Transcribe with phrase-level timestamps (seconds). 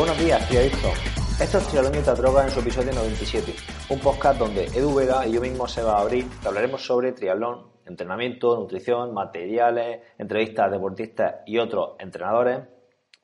[0.00, 0.94] Buenos días, triadictos.
[1.38, 3.52] Esto es Trialón y Droga en su episodio 97,
[3.90, 7.12] un podcast donde Edu Vega y yo mismo se va a abrir, que hablaremos sobre
[7.12, 12.60] triatlón, entrenamiento, nutrición, materiales, entrevistas a deportistas y otros entrenadores,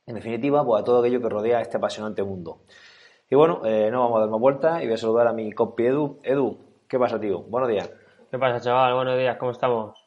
[0.05, 2.61] en definitiva, pues a todo aquello que rodea este apasionante mundo.
[3.30, 5.52] Y bueno, eh, no vamos a dar más vueltas y voy a saludar a mi
[5.52, 6.20] compi Edu.
[6.23, 7.41] Edu, ¿qué pasa, tío?
[7.41, 7.91] Buenos días.
[8.30, 8.93] ¿Qué pasa, chaval?
[8.93, 10.05] Buenos días, ¿cómo estamos?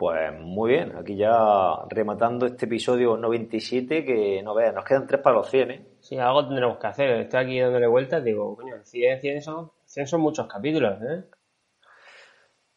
[0.00, 5.20] Pues muy bien, aquí ya rematando este episodio 97 que no veas, nos quedan tres
[5.20, 5.86] para los 100, ¿eh?
[6.00, 7.10] Sí, algo tendremos que hacer.
[7.20, 11.24] Estoy aquí dándole vueltas, digo, coño, 100, 100 son, 100 son muchos capítulos, ¿eh?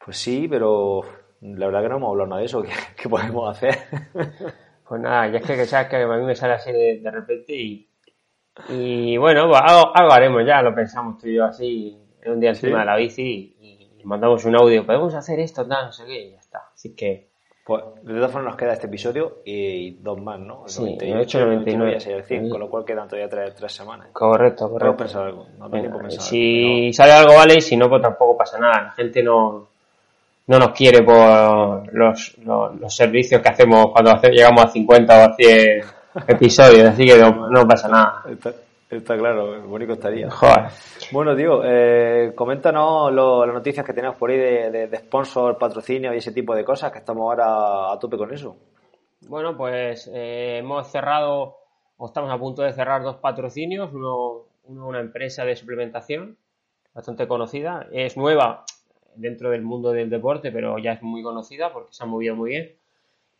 [0.04, 1.00] Pues sí, pero
[1.40, 2.62] la verdad que no hemos hablado nada de eso,
[3.02, 3.74] ¿qué, podemos hacer?
[4.86, 7.90] pues nada, ya es que, sabes que a mí me sale así de, repente y,
[8.68, 12.50] y bueno, pues algo, algo, haremos ya, lo pensamos tú y yo así, un día
[12.50, 16.22] encima de la bici y, mandamos un audio, podemos hacer esto, tal, no sé qué,
[16.24, 16.73] y ya está.
[16.84, 17.30] Así que...
[17.66, 20.64] Pues de todas formas nos queda este episodio y dos más, ¿no?
[20.66, 21.98] El sí, 98, el 99.
[22.18, 24.10] el 100, con lo cual quedan todavía tres, tres semanas.
[24.12, 24.98] Correcto, correcto.
[24.98, 28.60] pensar algo, no tiempo pensar Si sale algo, vale, y si no, pues tampoco pasa
[28.60, 28.82] nada.
[28.82, 29.70] La gente no,
[30.48, 35.34] no nos quiere por los, los, servicios que hacemos cuando llegamos a 50 o a
[35.34, 35.84] 100
[36.28, 38.24] episodios, así que no, no pasa nada.
[38.98, 40.30] Está claro, bonito estaría.
[40.30, 40.68] Joder.
[41.12, 46.18] Bueno, tío, eh, coméntanos las noticias que tenemos por ahí de, de, sponsor, patrocinio y
[46.18, 48.56] ese tipo de cosas, que estamos ahora a tope con eso.
[49.28, 51.58] Bueno, pues eh, hemos cerrado,
[51.98, 53.92] o estamos a punto de cerrar dos patrocinios.
[53.94, 56.38] Uno, uno, una empresa de suplementación
[56.94, 57.88] bastante conocida.
[57.92, 58.66] Es nueva
[59.16, 62.52] dentro del mundo del deporte, pero ya es muy conocida porque se ha movido muy
[62.52, 62.76] bien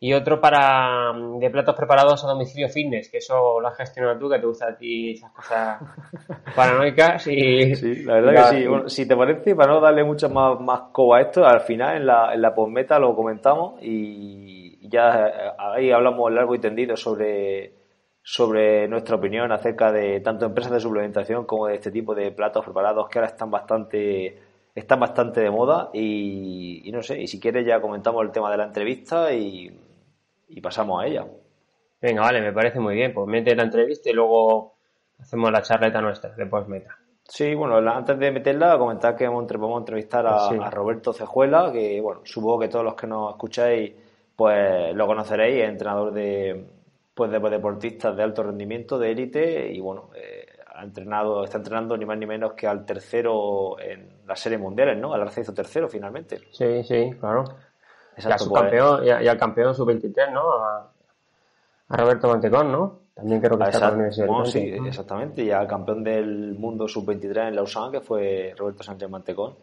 [0.04, 4.18] y otro para mm, de platos preparados a domicilio fitness, que eso lo has gestionado
[4.18, 5.80] tú, que te gusta a ti esas cosas
[6.54, 7.74] paranoicas y...
[7.74, 8.66] Sí, la verdad que sí.
[8.66, 11.96] Bueno, si te parece, para no darle mucho más, más coba a esto, al final
[11.96, 16.98] en la, en la postmeta lo comentamos y ya eh, ahí hablamos largo y tendido
[16.98, 17.72] sobre,
[18.22, 22.62] sobre nuestra opinión acerca de tanto empresas de suplementación como de este tipo de platos
[22.62, 24.38] preparados que ahora están bastante
[24.74, 28.50] están bastante de moda y, y no sé, y si quieres ya comentamos el tema
[28.50, 29.70] de la entrevista y
[30.54, 31.26] y pasamos a ella.
[32.00, 33.12] Venga, vale, me parece muy bien.
[33.12, 34.74] Pues mete la entrevista y luego
[35.18, 36.96] hacemos la charleta nuestra de meta.
[37.26, 42.20] Sí, bueno, antes de meterla, comentar que vamos a entrevistar a, Roberto Cejuela, que bueno,
[42.24, 43.92] supongo que todos los que nos escucháis
[44.36, 46.66] pues lo conoceréis, es entrenador de
[47.14, 51.96] pues de deportistas de alto rendimiento, de élite, y bueno, eh, ha entrenado, está entrenando
[51.96, 55.14] ni más ni menos que al tercero en las series mundiales, ¿no?
[55.14, 56.40] Al se hizo tercero finalmente.
[56.50, 57.44] Sí, sí, claro.
[58.16, 60.52] Exacto, y, al campeón sub-23, ¿no?
[60.52, 60.90] A,
[61.88, 63.00] Roberto Mantecón, ¿no?
[63.14, 65.42] También creo que está con la Universidad Sí, exactamente.
[65.44, 69.54] Y al campeón del mundo sub-23 en Lausanne, que fue Roberto Sánchez Mantecón.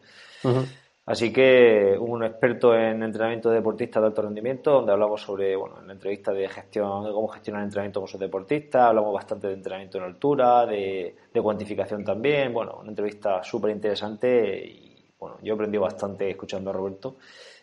[1.05, 5.79] Así que un experto en entrenamiento de deportistas de alto rendimiento, donde hablamos sobre, bueno,
[5.81, 9.47] en la entrevista de gestión, de cómo gestionar el entrenamiento con sus deportistas, hablamos bastante
[9.47, 15.37] de entrenamiento en altura, de, de cuantificación también, bueno, una entrevista súper interesante y, bueno,
[15.41, 17.17] yo aprendí bastante escuchando a Roberto.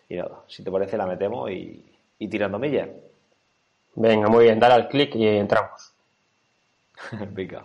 [0.08, 1.84] Y nada, si te parece la metemos y,
[2.28, 2.88] tirando millas.
[3.94, 5.94] Venga, muy bien, dale al clic y entramos.
[7.32, 7.62] Venga.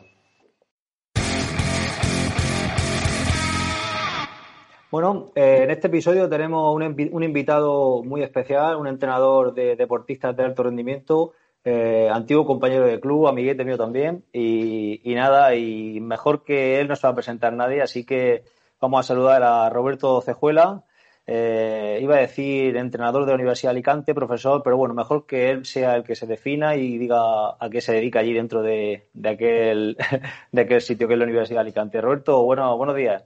[4.92, 10.44] Bueno, eh, en este episodio tenemos un, invitado muy especial, un entrenador de deportistas de
[10.44, 11.32] alto rendimiento,
[11.64, 16.90] eh, antiguo compañero de club, amiguete mío también, y, y, nada, y mejor que él
[16.90, 18.44] no se va a presentar nadie, así que
[18.80, 20.84] vamos a saludar a Roberto Cejuela,
[21.26, 25.52] eh, iba a decir entrenador de la Universidad de Alicante, profesor, pero bueno, mejor que
[25.52, 29.10] él sea el que se defina y diga a qué se dedica allí dentro de,
[29.24, 29.98] aquel,
[30.52, 32.02] de aquel sitio que es la Universidad de Alicante.
[32.02, 33.24] Roberto, bueno, buenos días.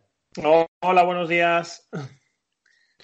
[0.82, 1.90] Hola, buenos días.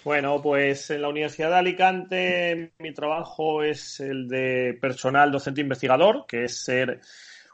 [0.03, 6.25] Bueno, pues en la Universidad de Alicante mi trabajo es el de personal docente investigador,
[6.27, 6.99] que es ser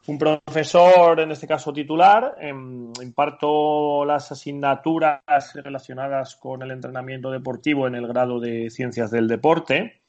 [0.07, 5.21] un profesor, en este caso titular, em, imparto las asignaturas
[5.55, 10.01] relacionadas con el entrenamiento deportivo en el grado de Ciencias del Deporte.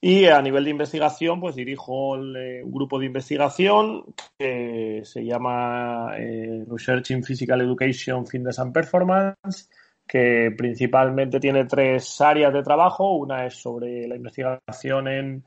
[0.00, 4.04] Y a nivel de investigación, pues dirijo eh, un grupo de investigación
[4.38, 9.68] que se llama eh, Research in Physical Education, Fitness and Performance,
[10.06, 13.16] que principalmente tiene tres áreas de trabajo.
[13.16, 15.44] Una es sobre la investigación en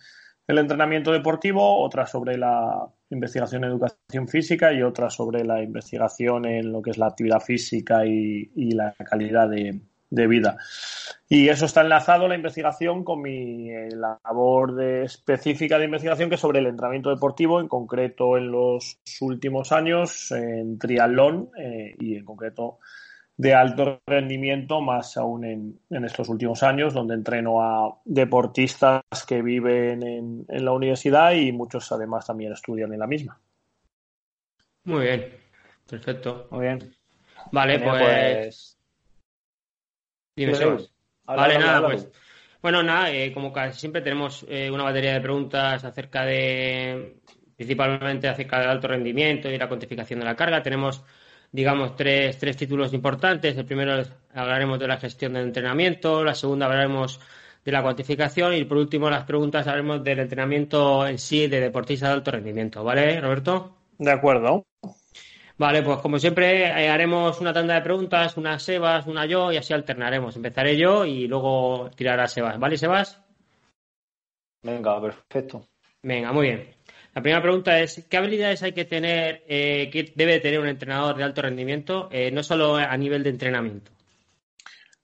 [0.47, 6.45] el entrenamiento deportivo, otra sobre la investigación en educación física y otra sobre la investigación
[6.45, 9.79] en lo que es la actividad física y, la calidad de,
[10.27, 10.57] vida.
[11.29, 16.41] Y eso está enlazado, la investigación, con mi eh, labor específica de investigación, que es
[16.41, 22.25] sobre el entrenamiento deportivo, en concreto en los últimos años, en triatlón eh, y en
[22.25, 22.79] concreto
[23.41, 30.03] de alto rendimiento, más aún en, estos últimos años, donde entreno a deportistas que viven
[30.03, 33.41] en, la universidad y muchos además también estudian en la misma.
[34.83, 35.25] Muy bien,
[35.89, 36.49] perfecto.
[36.51, 36.95] Muy bien.
[37.51, 37.97] Vale, pues...
[37.99, 38.77] pues...
[40.35, 40.53] Dime,
[41.25, 42.11] Vale, nada, pues...
[42.61, 47.17] Bueno, nada, eh, como casi siempre tenemos eh, una batería de preguntas acerca de,
[47.55, 50.61] principalmente acerca del alto rendimiento y la cuantificación de la carga.
[50.61, 51.03] Tenemos,
[51.51, 53.57] digamos, tres, tres títulos importantes.
[53.57, 54.03] El primero
[54.33, 57.19] hablaremos de la gestión del entrenamiento, la segunda hablaremos
[57.63, 62.09] de la cuantificación y por último las preguntas hablaremos del entrenamiento en sí de deportistas
[62.09, 62.83] de alto rendimiento.
[62.83, 63.77] ¿Vale, Roberto?
[63.97, 64.65] De acuerdo.
[65.57, 69.57] Vale, pues como siempre eh, haremos una tanda de preguntas, una Sebas, una yo y
[69.57, 70.35] así alternaremos.
[70.35, 72.57] Empezaré yo y luego tirará Sebas.
[72.57, 73.21] ¿Vale, Sebas?
[74.63, 75.67] Venga, perfecto.
[76.01, 76.75] Venga, muy bien.
[77.13, 81.17] La primera pregunta es, ¿qué habilidades hay que tener, eh, que debe tener un entrenador
[81.17, 83.91] de alto rendimiento, eh, no solo a nivel de entrenamiento?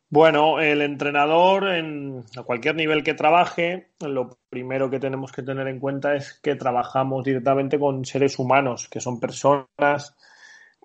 [0.09, 5.67] Bueno, el entrenador en, a cualquier nivel que trabaje, lo primero que tenemos que tener
[5.67, 10.15] en cuenta es que trabajamos directamente con seres humanos, que son personas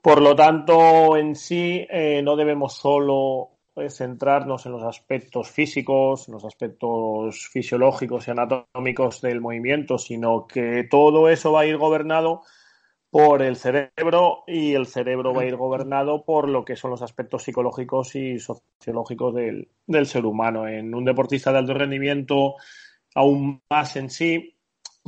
[0.03, 3.52] por lo tanto, en sí, eh, no debemos solo
[3.89, 10.87] centrarnos en los aspectos físicos, en los aspectos fisiológicos y anatómicos del movimiento, sino que
[10.91, 12.43] todo eso va a ir gobernado
[13.11, 17.03] por el cerebro y el cerebro va a ir gobernado por lo que son los
[17.03, 20.67] aspectos psicológicos y sociológicos del, del ser humano.
[20.67, 22.55] En un deportista de alto rendimiento,
[23.15, 24.57] aún más en sí,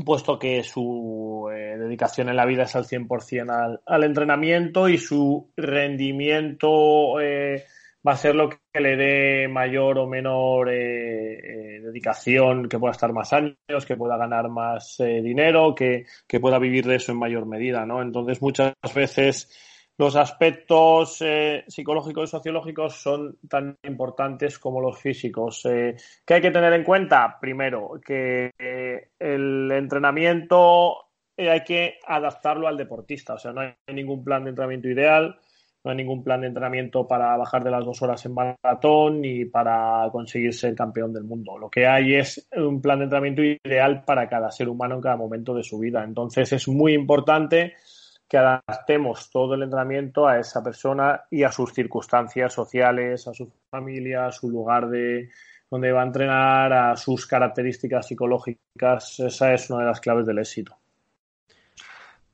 [0.04, 4.98] puesto que su eh, dedicación en la vida es al 100% al, al entrenamiento y
[4.98, 7.64] su rendimiento eh,
[8.06, 13.12] va a ser lo que le dé mayor o menor eh, dedicación, que pueda estar
[13.12, 17.46] más años, que pueda ganar más dinero, que, que, pueda vivir de eso en mayor
[17.46, 18.02] medida, ¿no?
[18.02, 19.48] Entonces muchas veces
[19.96, 25.64] los aspectos eh, psicológicos y sociológicos son tan importantes como los físicos.
[25.66, 25.94] Eh,
[26.26, 27.38] ¿Qué hay que tener en cuenta?
[27.40, 33.34] Primero, que eh, el entrenamiento hay que adaptarlo al deportista.
[33.34, 35.38] O sea, no hay ningún plan de entrenamiento ideal,
[35.84, 39.44] no hay ningún plan de entrenamiento para bajar de las dos horas en maratón ni
[39.44, 41.58] para conseguir ser campeón del mundo.
[41.58, 45.16] Lo que hay es un plan de entrenamiento ideal para cada ser humano en cada
[45.16, 46.02] momento de su vida.
[46.02, 47.74] Entonces es muy importante
[48.26, 53.52] que adaptemos todo el entrenamiento a esa persona y a sus circunstancias sociales, a su
[53.70, 55.28] familia, a su lugar de
[55.70, 59.20] donde va a entrenar, a sus características psicológicas.
[59.20, 60.78] Esa es una de las claves del éxito.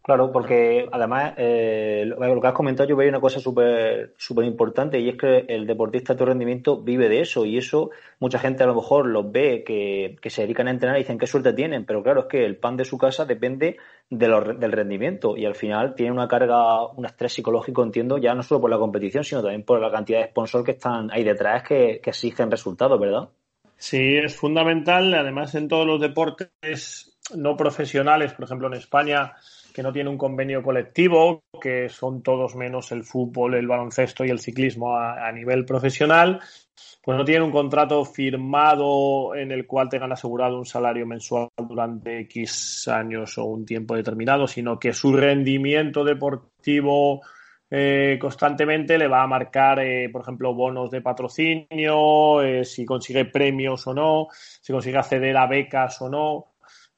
[0.03, 5.11] Claro, porque además eh, lo que has comentado yo veo una cosa súper importante y
[5.11, 8.67] es que el deportista de alto rendimiento vive de eso y eso mucha gente a
[8.67, 12.03] lo mejor los ve que, se dedican a entrenar y dicen qué suerte tienen, pero
[12.03, 13.77] claro, es que el pan de su casa depende
[14.09, 18.63] del rendimiento y al final tiene una carga, un estrés psicológico, entiendo, ya no solo
[18.63, 22.01] por la competición, sino también por la cantidad de sponsors que están ahí detrás que,
[22.03, 23.29] que exigen resultados, ¿verdad?
[23.77, 29.35] Sí, es fundamental, además en todos los deportes no profesionales, por ejemplo en España,
[29.71, 34.31] que no tiene un convenio colectivo, que son todos menos el fútbol, el baloncesto y
[34.31, 36.41] el ciclismo a, nivel profesional,
[37.03, 42.21] pues no tiene un contrato firmado en el cual tengan asegurado un salario mensual durante
[42.21, 47.21] X años o un tiempo determinado, sino que su rendimiento deportivo
[47.73, 53.27] eh, constantemente le va a marcar, eh, por ejemplo, bonos de patrocinio, eh, si consigue
[53.27, 56.50] premios o no, si consigue acceder a becas o no.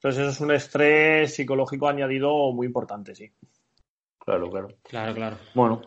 [0.02, 3.30] Entonces eso es un estrés psicológico añadido muy importante, sí.
[4.18, 4.68] Claro, claro.
[4.82, 5.37] Claro, claro.
[5.54, 5.80] Bueno,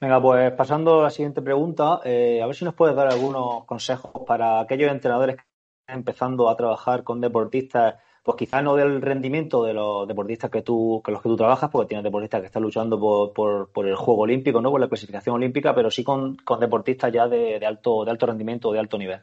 [0.00, 3.66] venga, pues pasando a la siguiente pregunta, eh, a ver si nos puedes dar algunos
[3.66, 5.42] consejos para aquellos entrenadores que
[5.80, 10.62] están empezando a trabajar con deportistas, pues quizás no del rendimiento de los deportistas que
[10.62, 13.96] tú, que los que tú trabajas, porque tienes deportistas que están luchando por, por, el
[13.96, 14.70] juego olímpico, ¿no?
[14.70, 18.24] Por la clasificación olímpica, pero sí con, con deportistas ya de, de, alto, de alto
[18.24, 19.20] rendimiento o de alto nivel.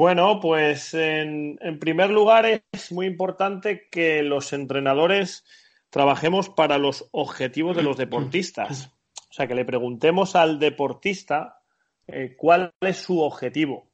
[0.00, 5.44] Bueno, pues en, primer lugar es muy importante que los entrenadores
[5.90, 8.94] trabajemos para los objetivos de los deportistas.
[9.28, 11.60] O sea, que le preguntemos al deportista
[12.06, 13.90] eh, cuál es su objetivo.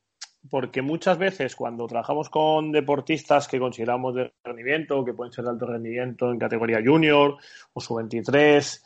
[0.48, 5.50] Porque muchas veces cuando trabajamos con deportistas que consideramos de rendimiento, que pueden ser de
[5.50, 7.36] alto rendimiento en categoría junior
[7.72, 8.80] o sub-23,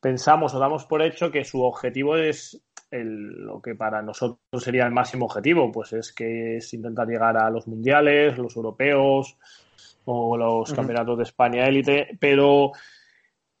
[0.00, 4.92] pensamos o damos por hecho que su objetivo es lo que para nosotros sería el
[4.92, 9.36] máximo objetivo, pues es que es intentar llegar a los mundiales, los europeos
[10.04, 12.72] o los campeonatos de España élite, pero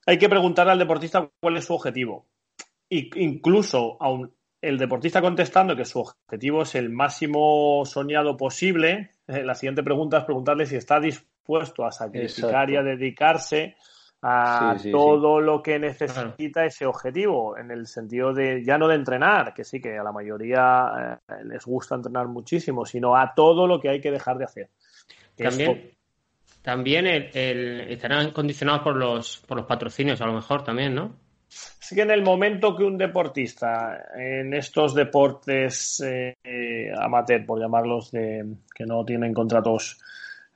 [0.06, 2.26] hay que preguntar al deportista cuál es su objetivo.
[2.88, 9.42] Y incluso aun el deportista contestando que su objetivo es el máximo soñado posible, eh,
[9.44, 13.76] la siguiente pregunta es preguntarle si está dispuesto a sacrificar y a dedicarse
[14.22, 19.54] a todo lo que necesita ese objetivo, en el sentido de ya no de entrenar,
[19.54, 23.80] que sí que a la mayoría eh, les gusta entrenar muchísimo, sino a todo lo
[23.80, 24.70] que hay que dejar de hacer.
[25.36, 25.92] También,
[26.62, 31.14] también estarán condicionados por los, por los patrocinios, a lo mejor también, ¿no?
[31.48, 38.10] Sí que en el momento que un deportista en estos deportes eh, amateur, por llamarlos,
[38.10, 38.44] de,
[38.74, 40.00] que no tienen contratos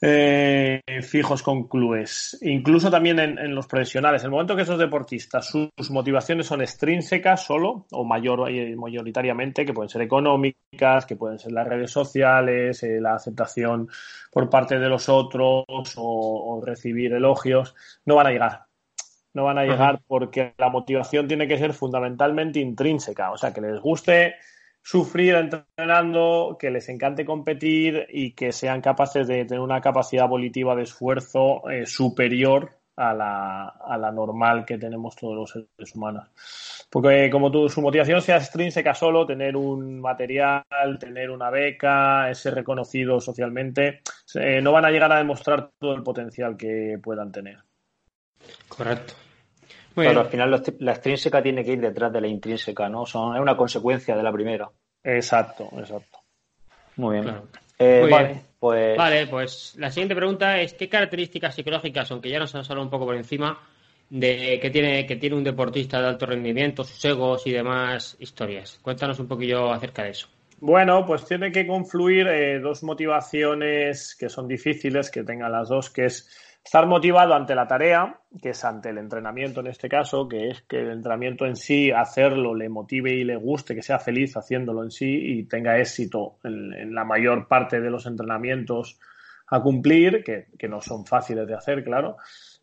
[0.02, 4.22] eh, fijos con clubes, incluso también en, los profesionales.
[4.22, 9.66] En el momento que esos deportistas, sus, motivaciones son extrínsecas solo o mayor, eh, mayoritariamente,
[9.66, 13.88] que pueden ser económicas, que pueden ser las redes sociales, eh, la aceptación
[14.32, 15.64] por parte de los otros
[15.96, 17.74] o, recibir elogios,
[18.06, 18.64] no van a llegar.
[19.34, 23.60] No van a llegar porque la motivación tiene que ser fundamentalmente intrínseca, o sea, que
[23.60, 24.34] les guste
[24.82, 30.74] sufrir entrenando, que les encante competir y que sean capaces de tener una capacidad volitiva
[30.74, 36.28] de esfuerzo eh, superior a la, a la, normal que tenemos todos los seres humanos.
[36.90, 40.64] Porque como tu, su motivación sea extrínseca solo, tener un material,
[40.98, 44.02] tener una beca, ser reconocido socialmente,
[44.34, 47.58] eh, no van a llegar a demostrar todo el potencial que puedan tener.
[48.68, 49.14] Correcto.
[49.94, 53.04] Pero al final la extrínseca tiene que ir detrás de la intrínseca, ¿no?
[53.06, 54.68] Son, es una consecuencia de la primera.
[55.02, 56.18] Exacto, exacto.
[56.96, 57.34] Muy bien.
[57.78, 58.96] Eh, vale, pues...
[58.96, 62.90] Vale, pues la siguiente pregunta es ¿qué características psicológicas, aunque ya nos has hablado un
[62.90, 63.58] poco por encima,
[64.10, 68.78] de que tiene, que tiene un deportista de alto rendimiento, sus egos y demás historias?
[68.82, 70.28] Cuéntanos un poquillo acerca de eso.
[70.60, 75.88] Bueno, pues tiene que confluir eh, dos motivaciones que son difíciles, que tengan las dos,
[75.88, 76.28] que es
[76.64, 80.62] Estar motivado ante la tarea, que es ante el entrenamiento en este caso, que es
[80.62, 84.84] que el entrenamiento en sí, hacerlo, le motive y le guste, que sea feliz haciéndolo
[84.84, 89.00] en sí y tenga éxito en, la mayor parte de los entrenamientos
[89.48, 92.16] a cumplir, que no son fáciles de hacer, claro.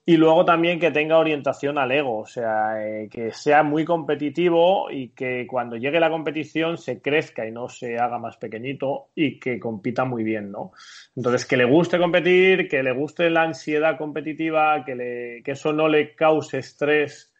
[0.09, 4.89] Y luego también que tenga orientación al ego, o sea, eh, que sea muy competitivo
[4.89, 9.37] y que cuando llegue la competición se crezca y no se haga más pequeñito y
[9.37, 10.71] que compita muy bien, ¿no?
[11.13, 15.73] Entonces, que le guste competir, que le guste la ansiedad competitiva, que, le, que eso
[15.73, 17.33] no le cause estrés,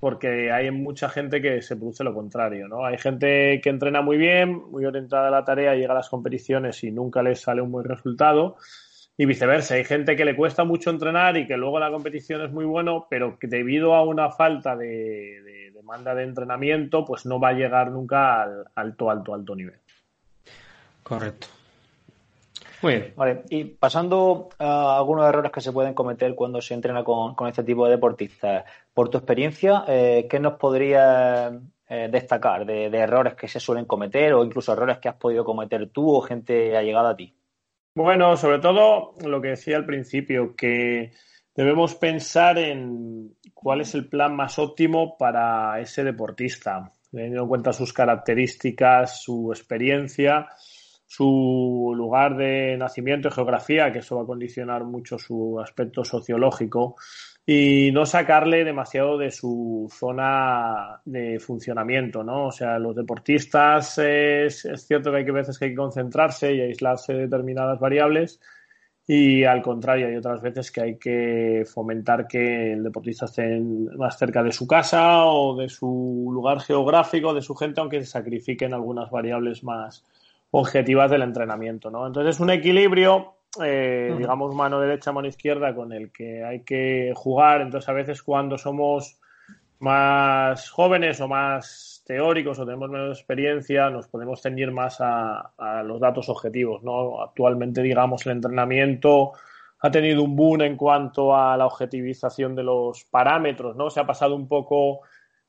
[0.00, 2.84] porque hay mucha gente que se produce lo contrario, ¿no?
[2.84, 6.82] Hay gente que entrena muy bien, muy orientada a la tarea, llega a las competiciones
[6.82, 8.56] y nunca les sale un buen resultado
[9.20, 9.74] y viceversa.
[9.74, 13.08] Hay gente que le cuesta mucho entrenar y que luego la competición es muy bueno,
[13.10, 17.90] pero que debido a una falta de, demanda de entrenamiento, pues no va a llegar
[17.90, 19.78] nunca al alto, alto, alto nivel.
[21.02, 21.48] Correcto.
[22.80, 23.12] Muy bien.
[23.16, 27.64] Vale, y pasando a algunos errores que se pueden cometer cuando se entrena con, este
[27.64, 31.58] tipo de deportistas, por tu experiencia, eh, ¿qué nos podría
[31.88, 35.44] eh, destacar de, de errores que se suelen cometer o incluso errores que has podido
[35.44, 37.34] cometer tú o gente allegada a ti?
[38.00, 41.10] Bueno, sobre todo lo que decía al principio, que
[41.52, 47.72] debemos pensar en cuál es el plan más óptimo para ese deportista, teniendo en cuenta
[47.72, 50.46] sus características, su experiencia,
[51.08, 56.96] su lugar de nacimiento y geografía, que eso va a condicionar mucho su aspecto sociológico,
[57.46, 62.48] y no sacarle demasiado de su zona de funcionamiento, ¿no?
[62.48, 66.60] O sea, los deportistas es, cierto que hay que veces que hay que concentrarse y
[66.60, 68.38] aislarse de determinadas variables
[69.06, 73.58] y al contrario hay otras veces que hay que fomentar que el deportista esté
[73.96, 78.10] más cerca de su casa o de su lugar geográfico, de su gente, aunque se
[78.10, 80.04] sacrifiquen algunas variables más
[80.50, 82.06] objetivas del entrenamiento, ¿no?
[82.06, 87.12] Entonces es un equilibrio eh, digamos, mano derecha, mano izquierda, con el que hay que
[87.16, 87.62] jugar.
[87.62, 89.18] Entonces, a veces cuando somos
[89.80, 95.52] más jóvenes o más teóricos o tenemos menos experiencia, nos podemos ceñir más a,
[95.84, 96.82] los datos objetivos.
[96.82, 97.22] ¿no?
[97.22, 99.32] Actualmente, digamos, el entrenamiento
[99.80, 103.90] ha tenido un boom en cuanto a la objetivización de los parámetros, ¿no?
[103.90, 105.02] Se ha pasado un poco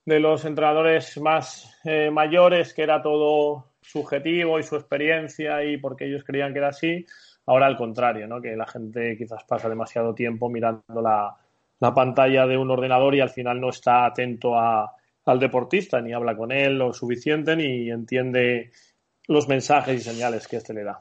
[0.05, 6.05] de los entrenadores más eh, mayores, que era todo subjetivo y su experiencia y porque
[6.05, 7.05] ellos creían que era así,
[7.49, 8.39] Ahora al contrario, ¿no?
[8.39, 11.35] que la gente quizás pasa demasiado tiempo mirando la,
[11.95, 16.51] pantalla de un ordenador y al final no está atento al deportista, ni habla con
[16.51, 18.69] él lo suficiente, ni entiende
[19.27, 20.99] los mensajes y señales que éste le da.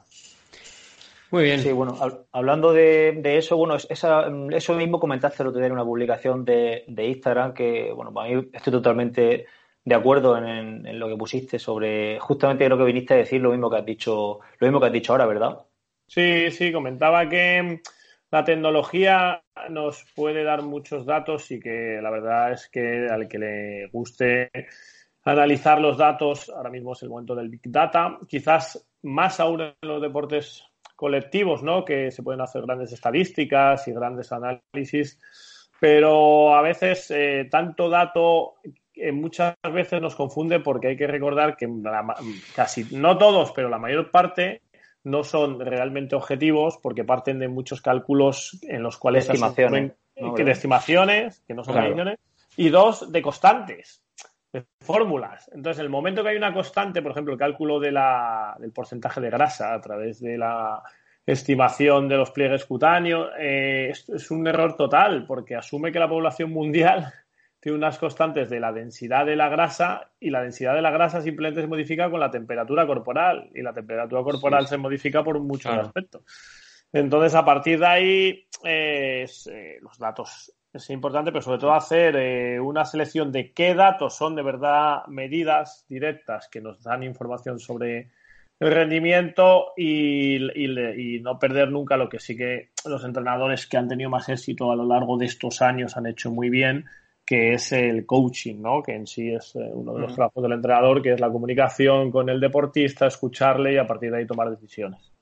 [1.29, 1.59] Muy bien.
[1.59, 1.99] Sí, bueno,
[2.31, 7.53] hablando de, eso, bueno, eso mismo comentaste el otro día en una publicación de, Instagram
[7.53, 9.45] que, bueno, para mí estoy totalmente
[9.89, 13.71] de acuerdo en, lo que pusiste sobre, justamente creo que viniste a decir lo mismo
[13.71, 15.65] que has dicho, lo mismo que has dicho ahora, ¿verdad?
[16.07, 17.81] Sí, sí, comentaba que
[18.29, 19.41] la tecnología
[19.71, 24.51] nos puede dar muchos datos y que la verdad es que al que le guste
[25.23, 29.73] analizar los datos, ahora mismo es el momento del Big Data, quizás más aún en
[29.81, 30.63] los deportes
[30.95, 31.83] colectivos, ¿no?
[31.83, 35.19] Que se pueden hacer grandes estadísticas y grandes análisis,
[35.79, 38.55] pero a veces eh, tanto dato
[39.01, 41.67] eh, muchas veces nos confunde porque hay que recordar que
[42.55, 44.61] casi no todos, pero la mayor parte
[45.03, 49.93] no son realmente objetivos porque parten de muchos cálculos en los cuales de estimaciones,
[50.35, 52.15] que de estimaciones, que no son claro.
[52.57, 54.03] y dos, de constantes,
[54.51, 55.49] de fórmulas.
[55.53, 59.21] Entonces, el momento que hay una constante, por ejemplo, el cálculo de la, del porcentaje
[59.21, 60.83] de grasa a través de la
[61.25, 66.51] estimación de los pliegues cutáneos, eh, es un error total porque asume que la población
[66.51, 67.13] mundial
[67.59, 71.21] tiene unas constantes de la densidad de la grasa y la densidad de la grasa
[71.21, 75.73] simplemente se modifica con la temperatura corporal y la temperatura corporal se modifica por muchos
[75.73, 76.23] aspectos.
[76.91, 79.27] Entonces, a partir de ahí, eh,
[79.81, 84.35] los datos es importante, pero sobre todo hacer eh, una selección de qué datos son
[84.35, 88.11] de verdad medidas directas que nos dan información sobre
[88.59, 93.87] el rendimiento y, y, no perder nunca lo que sí que los entrenadores que han
[93.87, 96.85] tenido más éxito a lo largo de estos años han hecho muy bien,
[97.29, 98.81] que es el coaching, ¿no?
[98.81, 102.09] que en sí es eh, uno de los trabajos del entrenador, que es la comunicación
[102.09, 105.13] con el deportista, escucharle y a partir de ahí tomar decisiones.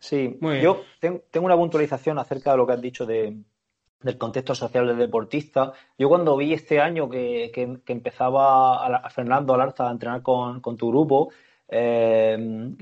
[0.00, 3.36] Sí, yo tengo una puntualización acerca de lo que has dicho de,
[4.02, 5.72] del contexto social del deportista.
[5.96, 10.76] Yo cuando vi este año que, que, empezaba a, Fernando Alarza a entrenar con, con
[10.76, 11.30] tu grupo,
[11.68, 12.36] eh,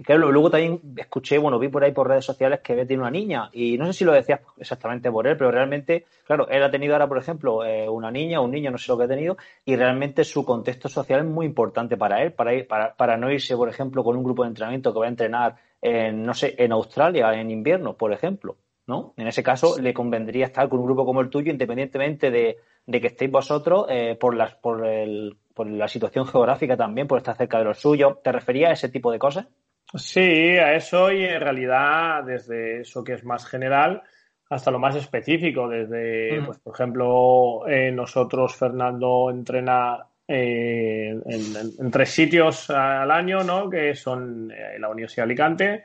[0.08, 3.78] luego también escuché, bueno, vi por ahí por redes sociales que tiene una niña y
[3.78, 7.08] no sé si lo decías exactamente por él, pero realmente, claro, él ha tenido ahora,
[7.08, 10.24] por ejemplo, eh, una niña, un niño, no sé lo que ha tenido, y realmente
[10.24, 13.68] su contexto social es muy importante para él, para, ir, para, para no irse, por
[13.68, 17.32] ejemplo, con un grupo de entrenamiento que va a entrenar en, no sé, en Australia
[17.34, 19.14] en invierno, por ejemplo, ¿no?
[19.16, 23.00] En ese caso, le convendría estar con un grupo como el tuyo, independientemente de, de
[23.00, 27.36] que estéis vosotros eh, por, las, por el por la situación geográfica también, por estar
[27.36, 28.20] cerca de lo suyo.
[28.22, 29.46] ¿Te refería a ese tipo de cosas?
[29.94, 30.20] Sí,
[30.58, 34.02] a eso y en realidad desde eso que es más general
[34.50, 35.68] hasta lo más específico.
[35.68, 43.68] Desde, pues, por ejemplo, eh, nosotros, Fernando, entrena eh, en, tres sitios al año, ¿no?
[43.68, 45.84] Que son eh, la Universidad de Alicante,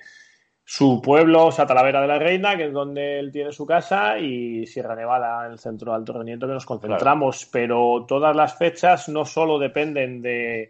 [0.71, 4.19] su pueblo, o sea, Talavera de la Reina, que es donde él tiene su casa,
[4.19, 7.49] y Sierra Nevada, el centro de alto rendimiento que nos concentramos.
[7.51, 10.69] Pero todas las fechas no solo dependen de,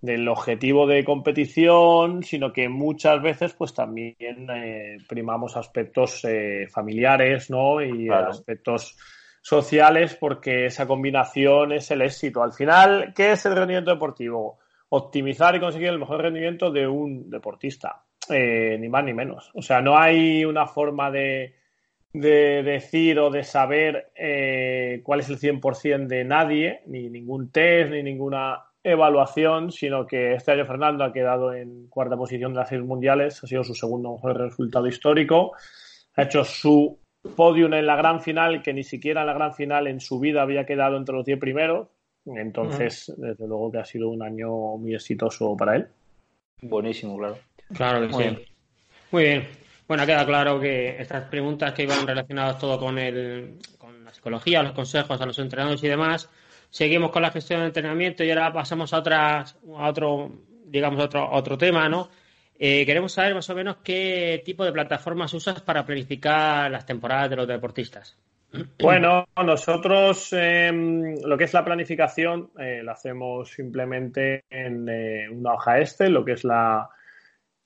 [0.00, 4.14] del objetivo de competición, sino que muchas veces pues también
[4.54, 7.82] eh, primamos aspectos eh, familiares, ¿no?
[7.82, 8.96] Y aspectos
[9.42, 12.44] sociales, porque esa combinación es el éxito.
[12.44, 14.60] Al final, ¿qué es el rendimiento deportivo?
[14.90, 19.50] Optimizar y conseguir el mejor rendimiento de un deportista eh, ni más ni menos.
[19.54, 21.54] O sea, no hay una forma de,
[22.12, 28.02] decir o de saber eh, cuál es el 100% de nadie, ni ningún test, ni
[28.02, 32.82] ninguna evaluación, sino que este año Fernando ha quedado en cuarta posición de las seis
[32.82, 35.52] mundiales, ha sido su segundo mejor resultado histórico,
[36.16, 36.98] ha hecho su
[37.36, 40.42] podium en la gran final, que ni siquiera en la gran final en su vida
[40.42, 41.88] había quedado entre los diez primeros,
[42.26, 45.88] entonces, desde luego que ha sido un año muy exitoso para él.
[46.62, 47.38] Buenísimo, claro.
[47.74, 48.46] Claro que sí.
[49.10, 49.48] Muy bien.
[49.90, 54.62] Bueno, queda claro que estas preguntas que iban relacionadas todo con, el, con la psicología,
[54.62, 56.30] los consejos a los entrenadores y demás,
[56.70, 60.30] seguimos con la gestión de entrenamiento y ahora pasamos a, otras, a otro,
[60.66, 62.08] digamos, otro, otro tema, ¿no?
[62.56, 67.30] Eh, queremos saber más o menos qué tipo de plataformas usas para planificar las temporadas
[67.30, 68.16] de los deportistas.
[68.78, 75.54] Bueno, nosotros em, lo que es la planificación eh, la hacemos simplemente en eh, una
[75.54, 76.88] hoja este, lo que es la,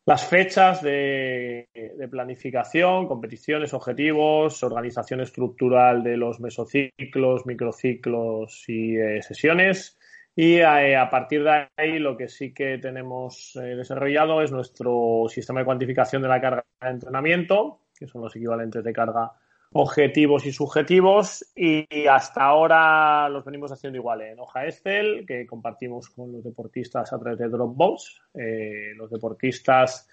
[0.06, 1.68] las fechas de,
[2.10, 9.98] planificación, competiciones, objetivos, organización estructural de los mesociclos, microciclos y eh, sesiones.
[10.36, 15.24] Y eh, a, partir de ahí lo que sí que tenemos eh, desarrollado es nuestro
[15.28, 19.32] sistema de cuantificación de la carga de entrenamiento, que son los equivalentes de carga
[19.76, 26.10] objetivos y subjetivos y hasta ahora los venimos haciendo igual en hoja Excel que compartimos
[26.10, 28.22] con los deportistas a través de Dropbox.
[28.34, 30.08] Eh, los deportistas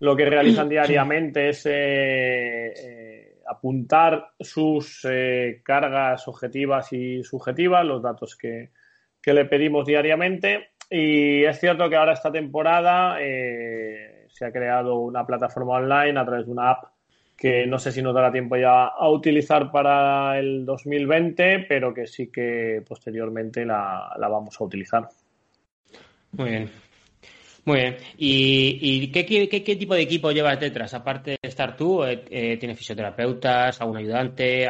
[0.00, 5.06] lo que realizan diariamente es eh, eh, apuntar sus
[5.62, 8.70] cargas objetivas y subjetivas, los datos que,
[9.20, 10.70] que, le pedimos diariamente.
[10.88, 16.46] Y es cierto que ahora esta temporada se ha creado una plataforma online a través
[16.46, 16.91] de una app
[17.42, 22.06] que no sé si nos dará tiempo ya a utilizar para el 2020, pero que
[22.06, 25.08] sí que posteriormente la, vamos a utilizar.
[26.30, 26.70] Muy bien.
[27.64, 27.96] Muy bien.
[28.16, 30.94] ¿Y, qué, qué, tipo de equipo llevas detrás?
[30.94, 34.68] Aparte de estar tú, eh, eh, ¿tienes fisioterapeutas, algún ayudante?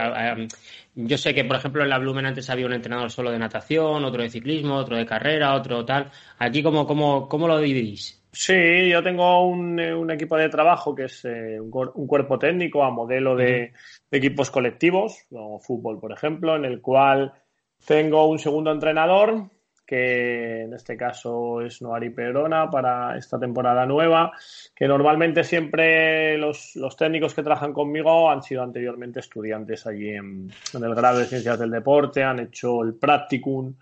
[0.94, 4.04] Yo sé que, por ejemplo, en la Blumen antes había un entrenador solo de natación,
[4.04, 6.10] otro de ciclismo, otro de carrera, otro tal.
[6.38, 8.22] ¿Aquí cómo, cómo, cómo lo dividís?
[8.32, 11.70] Sí, yo tengo un, eh, equipo de trabajo que es eh, un,
[12.06, 13.72] cuerpo técnico a modelo de,
[14.10, 17.34] equipos colectivos, como fútbol, por ejemplo, en el cual
[17.86, 19.50] tengo un segundo entrenador
[19.86, 24.32] que en este caso es Noari Perona para esta temporada nueva,
[24.74, 30.94] que normalmente siempre los, técnicos que trabajan conmigo han sido anteriormente estudiantes allí en, el
[30.94, 33.74] grado de Ciencias del Deporte, han hecho el practicum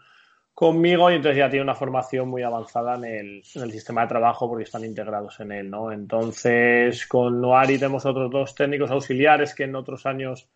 [0.55, 4.09] conmigo y entonces ya tienen una formación muy avanzada en el, en el sistema de
[4.09, 5.91] trabajo porque están integrados en él, ¿no?
[5.91, 10.51] Entonces, con Noari tenemos otros dos técnicos auxiliares que en otros años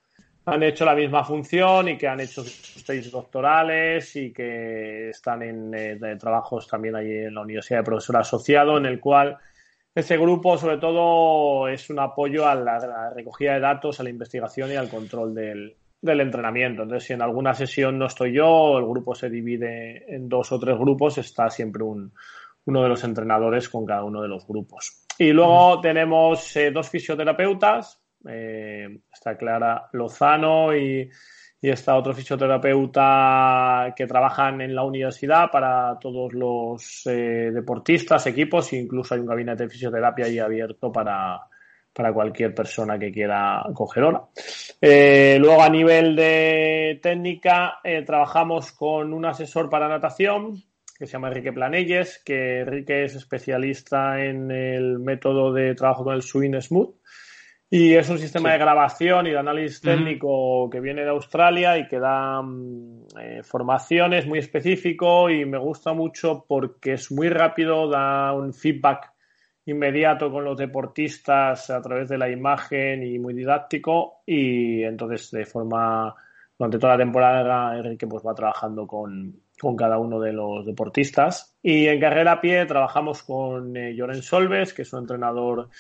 [0.47, 5.75] han hecho la misma función y que han hecho sus doctorales y que están en
[5.75, 9.39] eh, trabajos también allí en la Universidad de Profesor Asociado, en el cual
[9.95, 14.71] ese grupo sobre todo es un apoyo a la, recogida de datos, a la investigación
[14.71, 16.83] y al control del, entrenamiento.
[16.83, 20.59] Entonces, si en alguna sesión no estoy yo, el grupo se divide en dos o
[20.59, 22.13] tres grupos, está siempre un,
[22.67, 25.07] uno de los entrenadores con cada uno de los grupos.
[25.19, 31.11] Y luego tenemos eh, dos fisioterapeutas, eh, está Clara Lozano y,
[31.61, 38.77] está otro fisioterapeuta que trabajan en la universidad para todos los eh, deportistas, equipos, e
[38.77, 41.41] incluso hay un gabinete de fisioterapia ahí abierto para,
[42.13, 44.25] cualquier persona que quiera coger hora.
[44.79, 50.63] Eh, luego, a nivel de técnica, trabajamos con un asesor para natación
[50.99, 56.15] que se llama Enrique Planelles, que Enrique es especialista en el método de trabajo con
[56.15, 56.95] el swing smooth
[57.77, 61.89] y es un sistema de grabación y de análisis técnico que viene de Australia y
[61.89, 67.89] que da mm, eh, formaciones muy específico y me gusta mucho porque es muy rápido,
[67.89, 69.11] da un feedback
[69.67, 75.45] inmediato con los deportistas a través de la imagen y muy didáctico y entonces de
[75.45, 76.15] forma
[76.57, 79.41] durante toda la temporada Enrique pues va trabajando con,
[79.77, 81.57] cada uno de los deportistas.
[81.61, 85.71] Y en carrera a pie trabajamos con eh, Joren Solves que es un entrenador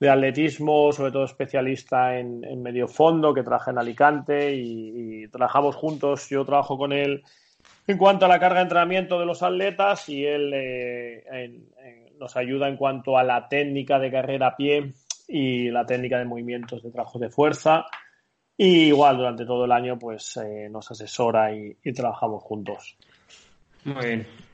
[0.00, 6.28] de atletismo, sobre todo especialista en, medio fondo, que trabaja en Alicante y, trabajamos juntos.
[6.30, 7.22] Yo trabajo con él
[7.86, 11.60] en cuanto a la carga de entrenamiento de los atletas y él eh,
[12.18, 14.94] nos ayuda en cuanto a la técnica de carrera a pie
[15.26, 17.86] y la técnica de movimientos de trabajo de fuerza.
[18.56, 22.96] Y igual durante todo el año pues eh, nos asesora y, y trabajamos juntos.
[23.84, 24.47] Muy bien.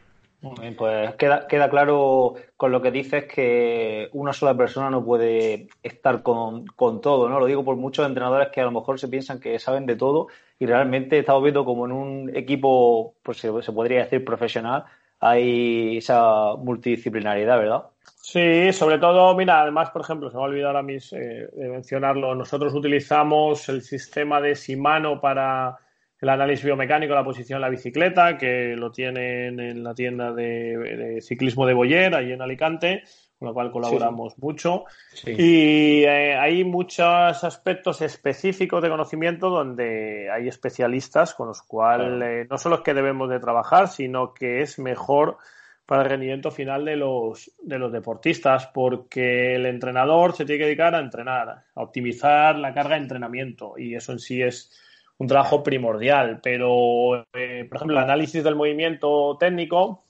[0.76, 6.22] Pues queda, queda claro con lo que dices que una sola persona no puede estar
[6.22, 6.66] con,
[7.00, 7.40] todo, ¿no?
[7.40, 10.28] Lo digo por muchos entrenadores que a lo mejor se piensan que saben de todo
[10.58, 14.84] y realmente estamos viendo como en un equipo, pues se, podría decir profesional,
[15.20, 17.84] hay esa multidisciplinaridad, ¿verdad?
[18.20, 21.68] Sí, sobre todo, mira, además, por ejemplo, se me ha olvidado ahora mismo eh, de
[21.68, 25.78] mencionarlo, nosotros utilizamos el sistema de Simano para
[26.20, 31.18] el análisis biomecánico, la posición de la bicicleta, que lo tienen en la tienda de,
[31.20, 33.02] ciclismo de Boyer, ahí en Alicante,
[33.38, 34.84] con la cual colaboramos mucho.
[35.26, 42.46] Y eh, hay muchos aspectos específicos de conocimiento donde hay especialistas con los cuales eh,
[42.48, 45.38] no solo es que debemos de trabajar, sino que es mejor
[45.86, 50.64] para el rendimiento final de los, de los deportistas, porque el entrenador se tiene que
[50.64, 54.72] dedicar a entrenar, a optimizar la carga de entrenamiento, y eso en sí es
[55.18, 60.04] un trabajo primordial, pero, eh, por ejemplo, el análisis del movimiento técnico,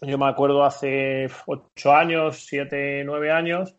[0.00, 3.74] yo me acuerdo hace ocho años, siete, nueve años,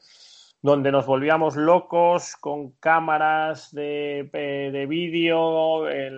[0.61, 6.09] donde nos volvíamos locos con cámaras de, eh, de vídeo, eh,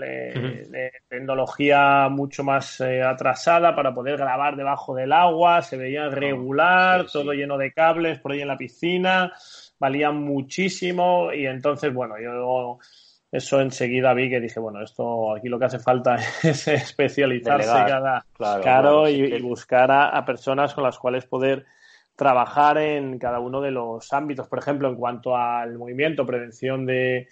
[0.67, 7.33] de tecnología mucho más atrasada para poder grabar debajo del agua, se veía regular, todo
[7.33, 9.31] lleno de cables por ahí en la piscina,
[9.79, 12.79] valían muchísimo y entonces, bueno, yo
[13.31, 18.25] eso enseguida vi que dije, bueno, esto aquí lo que hace falta es especializarse cada
[18.35, 21.65] claro, y, buscar a, personas con las cuales poder
[22.15, 24.47] trabajar en cada uno de los ámbitos.
[24.49, 27.29] Por ejemplo, en cuanto al movimiento, prevención de,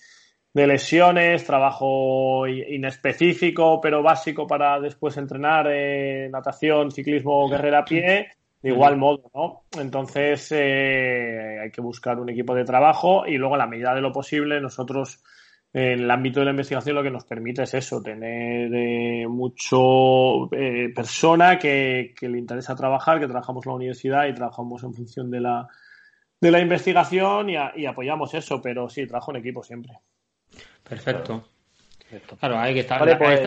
[0.54, 8.30] lesiones, trabajo inespecífico pero básico para después entrenar en natación, ciclismo, carrera a pie.
[8.62, 9.64] De igual modo, ¿no?
[9.80, 14.02] Entonces eh, hay que buscar un equipo de trabajo y luego, a la medida de
[14.02, 15.30] lo posible, nosotros en
[15.72, 20.92] el ámbito de la investigación lo que nos permite es eso, tener eh, mucho eh,
[20.96, 25.42] persona que, le interesa trabajar, que trabajamos en la universidad y trabajamos en función de
[25.42, 25.68] la,
[26.42, 29.94] de la investigación y, apoyamos eso, pero sí, trabajo en equipo siempre.
[30.88, 31.44] Perfecto.
[32.40, 33.42] Claro, ahí, que está, la, pues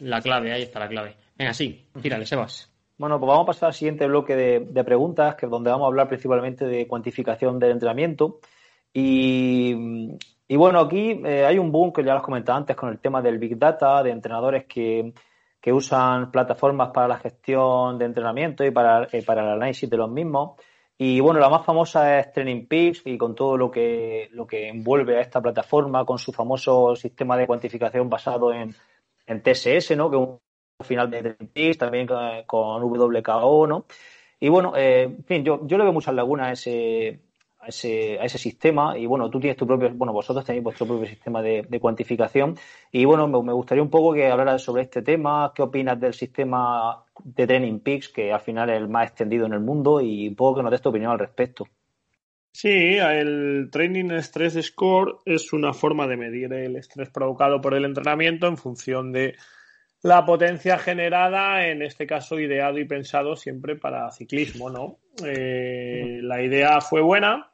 [0.00, 1.16] la, clave, ahí está la clave.
[1.38, 2.70] Venga, sí, tírale, Sebas.
[2.98, 5.86] Bueno, pues vamos a pasar al siguiente bloque de, de preguntas, que es donde vamos
[5.86, 8.40] a hablar principalmente de cuantificación del entrenamiento.
[8.92, 9.74] Y
[10.46, 13.22] y bueno, aquí eh, hay un boom que ya lo comentado antes con el tema
[13.22, 15.12] del Big Data, de entrenadores que,
[15.66, 20.10] usan plataformas para la gestión de entrenamiento y para, eh, para el análisis de los
[20.10, 20.60] mismos.
[20.98, 24.68] Y bueno, la más famosa es Training Peaks y con todo lo que, lo que
[24.68, 28.74] envuelve a esta plataforma, con su famoso sistema de cuantificación basado en,
[29.26, 30.10] en TSS, ¿no?
[30.10, 30.40] que es un
[30.84, 32.06] final de Training también
[32.46, 33.86] con, WKO, ¿no?
[34.40, 37.20] Y bueno, eh, en fin, yo, yo le veo muchas lagunas a ese,
[37.64, 40.86] a ese, a ese sistema y bueno, tú tienes tu propio, bueno, vosotros tenéis vuestro
[40.86, 42.56] propio sistema de, cuantificación
[42.92, 47.04] y bueno, me, gustaría un poco que hablaras sobre este tema, qué opinas del sistema
[47.22, 50.36] de Training Peaks, que al final es el más extendido en el mundo y un
[50.36, 51.66] poco que nos des tu opinión al respecto.
[52.52, 57.84] Sí, el Training Stress Score es una forma de medir el estrés provocado por el
[57.84, 59.34] entrenamiento en función de
[60.04, 64.98] la potencia generada, en este caso ideado y pensado siempre para ciclismo, ¿no?
[65.26, 67.53] Eh, la idea fue buena,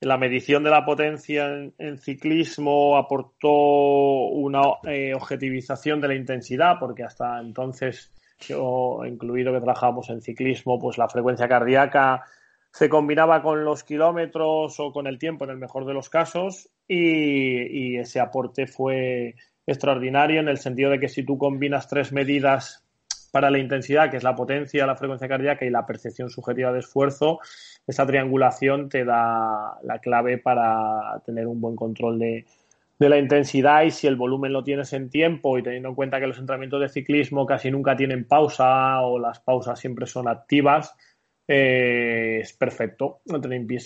[0.00, 7.04] la medición de la potencia en, ciclismo aportó una eh, objetivización de la intensidad, porque
[7.04, 8.10] hasta entonces,
[8.40, 12.24] yo incluido que trabajamos en ciclismo, pues la frecuencia cardíaca
[12.72, 16.70] se combinaba con los kilómetros o con el tiempo en el mejor de los casos
[16.88, 19.34] y, ese aporte fue
[19.66, 22.84] extraordinario en el sentido de que si tú combinas tres medidas
[23.30, 26.80] para la intensidad, que es la potencia, la frecuencia cardíaca y la percepción subjetiva de
[26.80, 27.38] esfuerzo,
[27.86, 32.46] esa triangulación te da la clave para tener un buen control de,
[32.98, 33.82] la intensidad.
[33.84, 36.80] Y si el volumen lo tienes en tiempo y teniendo en cuenta que los entrenamientos
[36.80, 40.94] de ciclismo casi nunca tienen pausa o las pausas siempre son activas,
[41.48, 43.22] eh, es perfecto.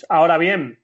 [0.09, 0.79] Ahora bien,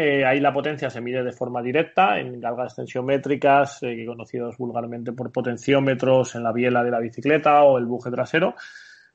[0.00, 5.10] eh, ahí la potencia se mide de forma directa en cargas extensiométricas, eh, conocidos vulgarmente
[5.12, 8.54] por potenciómetros en la biela de la bicicleta o el buje trasero.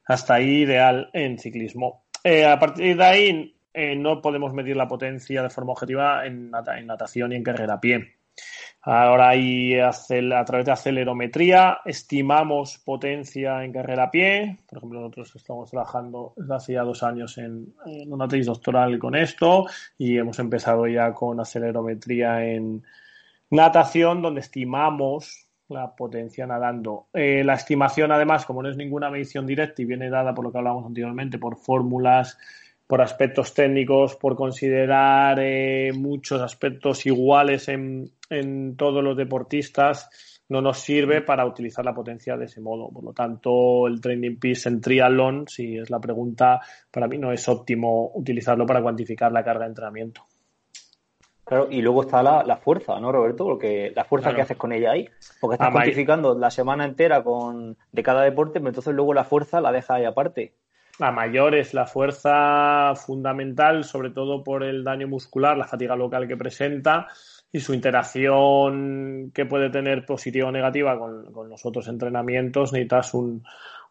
[0.06, 2.04] Hasta ahí ideal en ciclismo.
[2.22, 3.56] Eh, a partir de ahí
[3.96, 8.18] no podemos medir la potencia de forma objetiva en, natación y en carrera a pie.
[8.86, 9.92] Ahora hay a
[10.46, 14.60] través de acelerometría estimamos potencia en carrera a pie.
[14.68, 17.74] Por ejemplo, nosotros estamos trabajando desde hace ya dos años en,
[18.08, 19.68] una tesis doctoral con esto
[19.98, 22.84] y hemos empezado ya con acelerometría en
[23.50, 27.08] natación donde estimamos la potencia nadando.
[27.14, 30.52] Eh, la estimación, además, como no es ninguna medición directa y viene dada por lo
[30.52, 32.38] que hablábamos anteriormente, por fórmulas,
[32.88, 40.10] por aspectos técnicos, por considerar eh, muchos aspectos iguales en, en, todos los deportistas,
[40.50, 42.90] no nos sirve para utilizar la potencia de ese modo.
[42.90, 47.32] Por lo tanto, el training piece en triatlón, si es la pregunta, para mí no
[47.32, 50.26] es óptimo utilizarlo para cuantificar la carga de entrenamiento.
[51.46, 53.44] Claro, y luego está la, fuerza, ¿no, Roberto?
[53.44, 55.10] Porque la fuerza que haces con ella ahí.
[55.42, 59.60] Porque estás cuantificando la semana entera con de cada deporte, pero entonces luego la fuerza
[59.60, 60.54] la dejas ahí aparte.
[61.00, 66.28] La mayor es la fuerza fundamental, sobre todo por el daño muscular, la fatiga local
[66.28, 67.08] que presenta
[67.52, 72.74] y su interacción que puede tener positiva o negativa con, con los otros entrenamientos.
[72.74, 73.44] Necesitas un,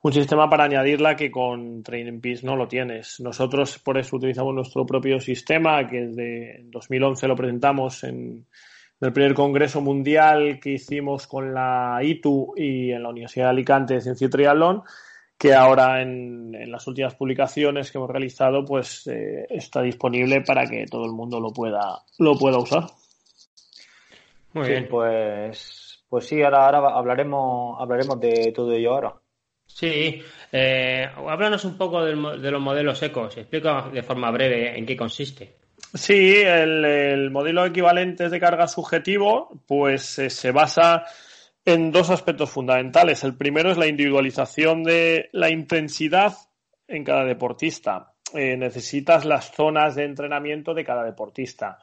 [0.03, 3.21] un sistema para añadirla que con Training Peace no lo tienes.
[3.21, 8.47] Nosotros por eso utilizamos nuestro propio sistema, que desde 2011 lo presentamos en
[9.01, 13.95] el primer congreso mundial que hicimos con la ITU y en la Universidad de Alicante
[13.95, 14.83] de Ciencia y Triatlón,
[15.43, 20.87] que ahora en, las últimas publicaciones que hemos realizado, pues eh, está disponible para que
[20.87, 22.85] todo el mundo lo pueda, lo pueda usar.
[24.53, 29.15] Muy bien, pues, pues sí, ahora, ahora hablaremos, hablaremos de todo ello ahora.
[29.67, 32.15] Sí, eh, háblanos un poco de
[32.53, 33.37] los modelos ecos.
[33.37, 35.57] Explica de forma breve en qué consiste.
[35.93, 41.05] Sí, el, modelo equivalente de carga subjetivo, pues eh, se basa
[41.65, 43.25] en dos aspectos fundamentales.
[43.25, 46.35] El primero es la individualización de la intensidad
[46.89, 48.13] en cada deportista.
[48.35, 51.79] Eh, necesitas las zonas de entrenamiento de cada deportista.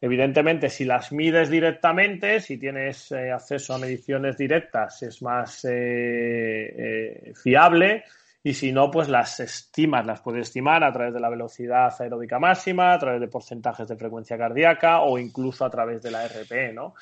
[0.00, 7.32] Evidentemente, si las mides directamente, si tienes eh, acceso a mediciones directas, es más eh,
[7.34, 8.04] fiable.
[8.42, 12.38] Y si no, pues las estimas, las puedes estimar a través de la velocidad aeróbica
[12.38, 16.72] máxima, a través de porcentajes de frecuencia cardíaca o incluso a través de la RPE,
[16.72, 16.94] ¿no?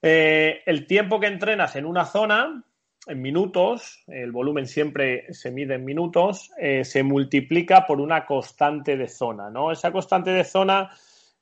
[0.00, 2.64] El tiempo que entrenas en una zona,
[3.06, 6.50] en minutos, el volumen siempre se mide en minutos,
[6.82, 9.72] se multiplica por una constante de zona, ¿no?
[9.72, 10.90] Esa constante de zona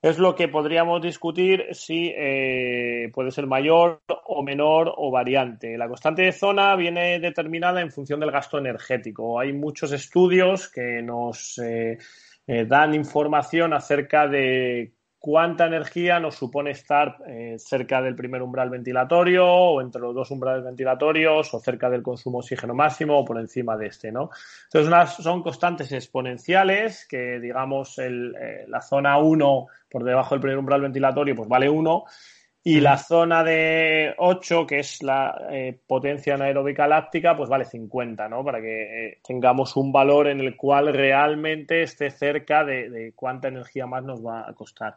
[0.03, 5.77] es lo que podríamos discutir si eh, puede ser mayor o menor o variante.
[5.77, 9.41] La constante de zona viene determinada en función del gasto energético.
[9.41, 11.99] Hay muchos estudios que nos eh,
[12.47, 14.93] eh, dan información acerca de
[15.27, 20.31] cuánta energía nos supone estar eh, cerca del primer umbral ventilatorio o entre los dos
[20.31, 24.31] umbrales ventilatorios o cerca del consumo oxígeno máximo o por encima de este, ¿no?
[24.73, 30.83] Entonces, son constantes exponenciales que, digamos, eh, la zona 1 por debajo del primer umbral
[30.83, 32.05] ventilatorio, pues vale 1
[32.69, 38.29] y la zona de 8, que es la eh, potencia anaeróbica láctica, pues vale 50,
[38.29, 38.43] ¿no?
[38.43, 43.87] Para que eh, tengamos un valor en el cual realmente esté cerca de, cuánta energía
[43.87, 44.97] más nos va a costar.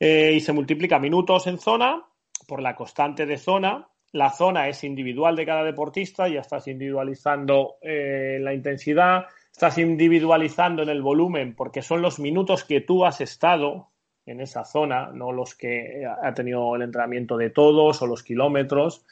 [0.00, 2.02] Eh, y se multiplica minutos en zona
[2.48, 3.86] por la constante de zona.
[4.12, 10.88] la zona es individual de cada deportista, ya estás individualizando la intensidad, estás individualizando en
[10.88, 13.90] el volumen porque son los minutos que tú has estado
[14.26, 19.06] en esa zona, no los que ha tenido el entrenamiento de todos o los kilómetros.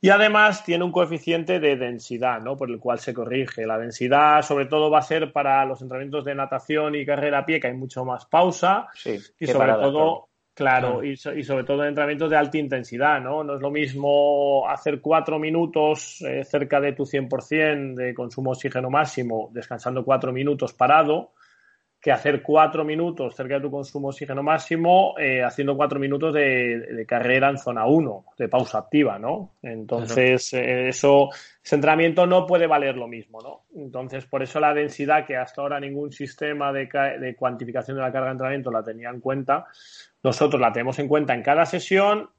[0.00, 2.56] Y además tiene un coeficiente de densidad, ¿no?
[2.56, 3.66] Por el cual se corrige.
[3.66, 7.46] La densidad, sobre todo, va a ser para los entrenamientos de natación y carrera a
[7.46, 8.86] pie, que hay mucho más pausa.
[9.04, 13.42] y sobre todo, claro, Y, sobre todo en entrenamientos de alta intensidad, ¿no?
[13.42, 18.88] No es lo mismo hacer cuatro minutos eh, cerca de tu 100% de consumo oxígeno
[18.88, 21.32] máximo, descansando cuatro minutos parado,
[22.00, 27.04] que hacer cuatro minutos cerca de tu consumo oxígeno máximo, eh, haciendo cuatro minutos de,
[27.06, 29.56] carrera en zona 1, de pausa activa, ¿no?
[29.62, 31.28] Entonces, eh, eso,
[31.62, 33.64] ese entrenamiento no puede valer lo mismo, ¿no?
[33.74, 36.88] Entonces, por eso la densidad, que hasta ahora ningún sistema de,
[37.20, 39.66] de cuantificación de la carga de entrenamiento la tenía en cuenta,
[40.22, 42.30] nosotros la tenemos en cuenta en cada sesión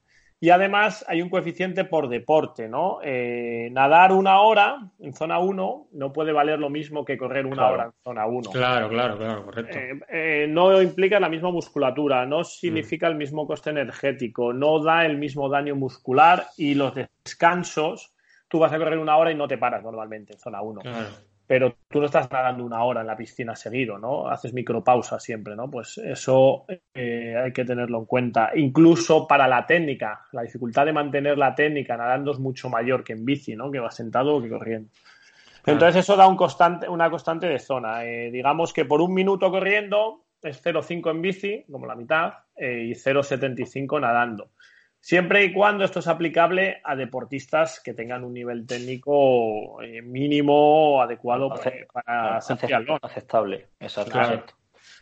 [0.42, 2.98] y además hay un coeficiente por deporte, ¿no?
[3.04, 7.68] Eh, nadar una hora en zona 1 no puede valer lo mismo que correr una
[7.68, 8.50] hora en zona 1.
[8.50, 9.78] Claro, claro, claro, correcto.
[9.78, 15.06] Eh, eh, no implica la misma musculatura, no significa el mismo coste energético, no da
[15.06, 16.92] el mismo daño muscular y los
[17.24, 18.12] descansos,
[18.48, 20.80] tú vas a correr una hora y no te paras normalmente en zona 1.
[20.80, 24.26] Claro pero tú no estás nadando una hora en la piscina seguido, ¿no?
[24.26, 25.70] Haces micropausa siempre, ¿no?
[25.70, 28.52] Pues eso eh, hay que tenerlo en cuenta.
[28.54, 33.12] Incluso para la técnica, la dificultad de mantener la técnica nadando es mucho mayor que
[33.12, 33.70] en bici, ¿no?
[33.70, 34.88] Que va sentado o que corriendo.
[35.66, 38.02] Entonces eso da un constante, una constante de zona.
[38.06, 42.86] Eh, digamos que por un minuto corriendo es 0,5 en bici, como la mitad, eh,
[42.88, 44.52] y 0,75 nadando.
[45.02, 51.02] Siempre y cuando esto es aplicable a deportistas que tengan un nivel técnico eh, mínimo
[51.02, 53.00] adecuado para, hacer triatlón.
[53.02, 53.66] Aceptable.
[54.08, 54.44] Claro.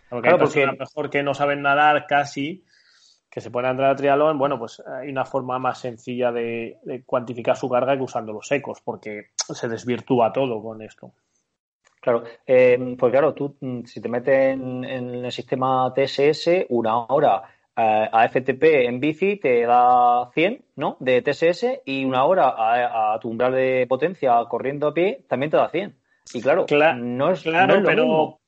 [0.09, 0.65] Porque porque...
[0.65, 2.65] a lo mejor que no saben nadar casi,
[3.29, 7.59] que se pueden entrar a triatlón, bueno, pues hay una forma más sencilla de, cuantificar
[7.59, 11.13] su carga que usando los secos, porque se desvirtúa todo con esto.
[12.01, 17.01] Claro, eh, pues claro, tú mm, si te metes en, en el sistema TSS, una
[17.01, 17.43] hora
[17.81, 20.97] a FTP en bici te da 100, ¿no?
[21.01, 25.57] De TSS y una hora a, tu umbral de potencia corriendo a pie también te
[25.57, 25.97] da 100.
[26.35, 26.67] Y claro,
[26.97, 28.41] no es, claro, pero,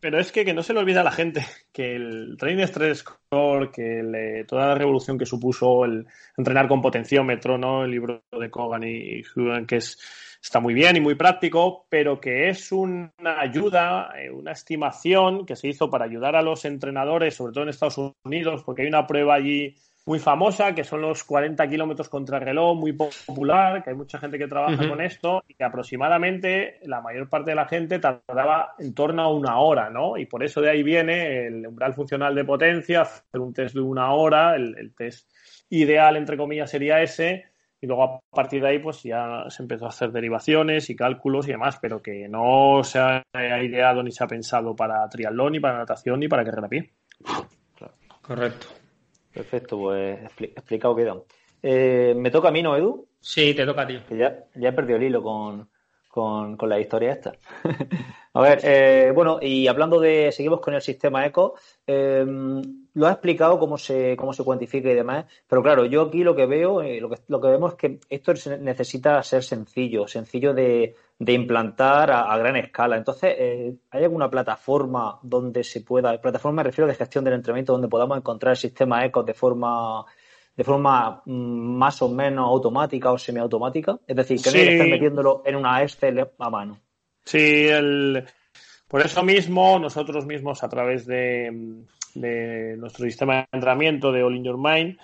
[0.00, 2.98] pero es que, que, no se le olvida a la gente que el Training Stress
[2.98, 7.84] Score, que toda la revolución que supuso el entrenar con potenciómetro, ¿no?
[7.84, 9.22] El libro de Kogan y
[9.66, 14.52] que es está muy bien y muy práctico, pero que es una ayuda, eh, una
[14.52, 18.82] estimación que se hizo para ayudar a los entrenadores, sobre todo en Estados Unidos, porque
[18.82, 23.84] hay una prueba allí muy famosa, que son los 40 kilómetros contra reloj, muy popular,
[23.84, 27.54] que hay mucha gente que trabaja con esto y que aproximadamente la mayor parte de
[27.54, 30.16] la gente tardaba en torno a una hora, ¿no?
[30.16, 33.80] Y por eso de ahí viene el umbral funcional de potencia, hacer un test de
[33.80, 35.30] una hora, el, el test
[35.70, 37.51] ideal, entre comillas, sería ese,
[37.82, 41.48] y luego a partir de ahí pues ya se empezó a hacer derivaciones y cálculos
[41.48, 45.60] y demás, pero que no se ha ideado ni se ha pensado para triatlón, ni
[45.60, 46.92] para natación, ni para carrera a pie.
[48.22, 48.68] Correcto.
[49.34, 51.16] Perfecto, pues explicado queda.
[51.60, 53.08] Eh, ¿Me toca a mí, no, Edu?
[53.18, 53.98] Sí, te toca a ti.
[54.08, 55.68] Que ya, ya he perdido el hilo con,
[56.08, 57.32] con, con la historia esta.
[58.34, 62.24] a ver, eh, bueno, y hablando de, seguimos con el sistema ECO, eh,
[62.94, 66.36] lo has explicado cómo se, cómo se cuantifica y demás, pero claro, yo aquí lo
[66.36, 70.52] que veo, eh, lo, que, lo que vemos es que esto necesita ser sencillo, sencillo
[70.52, 72.96] de, de implantar a, gran escala.
[72.96, 73.34] Entonces,
[73.90, 78.18] ¿hay alguna plataforma donde se pueda, plataforma me refiero de gestión del entrenamiento, donde podamos
[78.18, 80.04] encontrar el sistema ECO de forma
[80.56, 83.98] de forma mm, más o menos automática o semiautomática?
[84.06, 86.78] Es decir, que no que estar metiéndolo en una Excel a mano.
[87.24, 88.24] Sí, el...
[88.88, 91.84] por eso mismo nosotros mismos a través de,
[92.16, 94.98] nuestro sistema de entrenamiento de All in Your Mind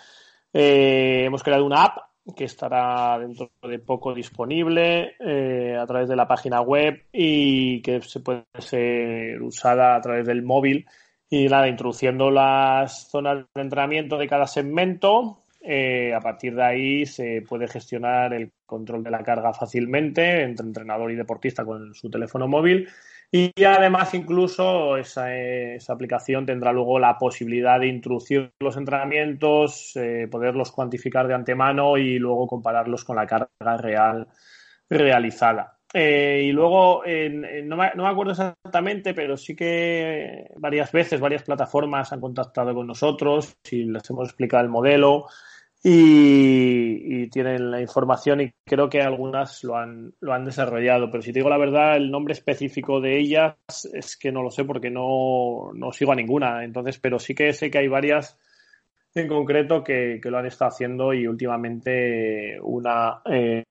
[0.53, 1.99] eh, hemos creado una app
[2.37, 8.01] que estará dentro de poco disponible eh, a través de la página web y que
[8.03, 10.87] se puede ser usada a través del móvil
[11.31, 17.07] y nada, introduciendo las zonas de entrenamiento de cada segmento, eh, a partir de ahí
[17.07, 22.09] se puede gestionar el control de la carga fácilmente entre entrenador y deportista con su
[22.09, 22.89] teléfono móvil.
[23.31, 25.27] Y además incluso esa,
[25.89, 32.19] aplicación tendrá luego la posibilidad de introducir los entrenamientos, eh, poderlos cuantificar de antemano y
[32.19, 34.29] luego compararlos con la carga real
[34.89, 35.79] realizada.
[35.93, 41.43] Eh, y luego, no, me, no, me, acuerdo exactamente, pero sí que varias veces, varias
[41.43, 45.27] plataformas han contactado con nosotros y les hemos explicado el modelo
[45.83, 51.11] y, y, tienen la información y creo que algunas lo han, lo han desarrollado.
[51.11, 53.55] Pero si te digo la verdad, el nombre específico de ellas
[53.93, 56.65] es que no lo sé porque no, no sigo a ninguna.
[56.65, 58.39] Entonces, pero sí que sé que hay varias
[59.19, 63.65] en concreto que, lo han estado haciendo y últimamente una eh,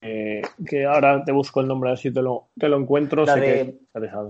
[0.65, 3.25] que ahora te busco el nombre a ver si te lo, te lo encuentro.
[3.25, 3.79] La, de,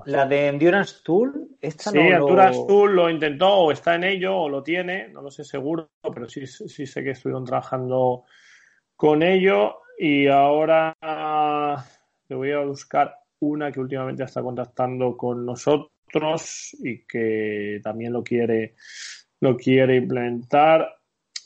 [0.05, 1.57] la de Endurance Tool.
[1.59, 5.31] Esta sí, Endurance Tool lo intentó o está en ello o lo tiene, no lo
[5.31, 8.23] sé seguro, pero sí, sí sé que estuvieron trabajando
[8.95, 10.95] con ello y ahora
[12.29, 15.91] le voy a buscar una que últimamente está contactando con nosotros
[16.83, 18.75] y que también lo quiere
[19.39, 20.96] lo quiere implementar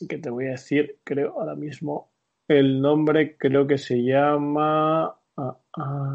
[0.08, 2.10] que te voy a decir, creo ahora mismo
[2.48, 5.04] el nombre, creo que se llama.
[5.36, 5.56] a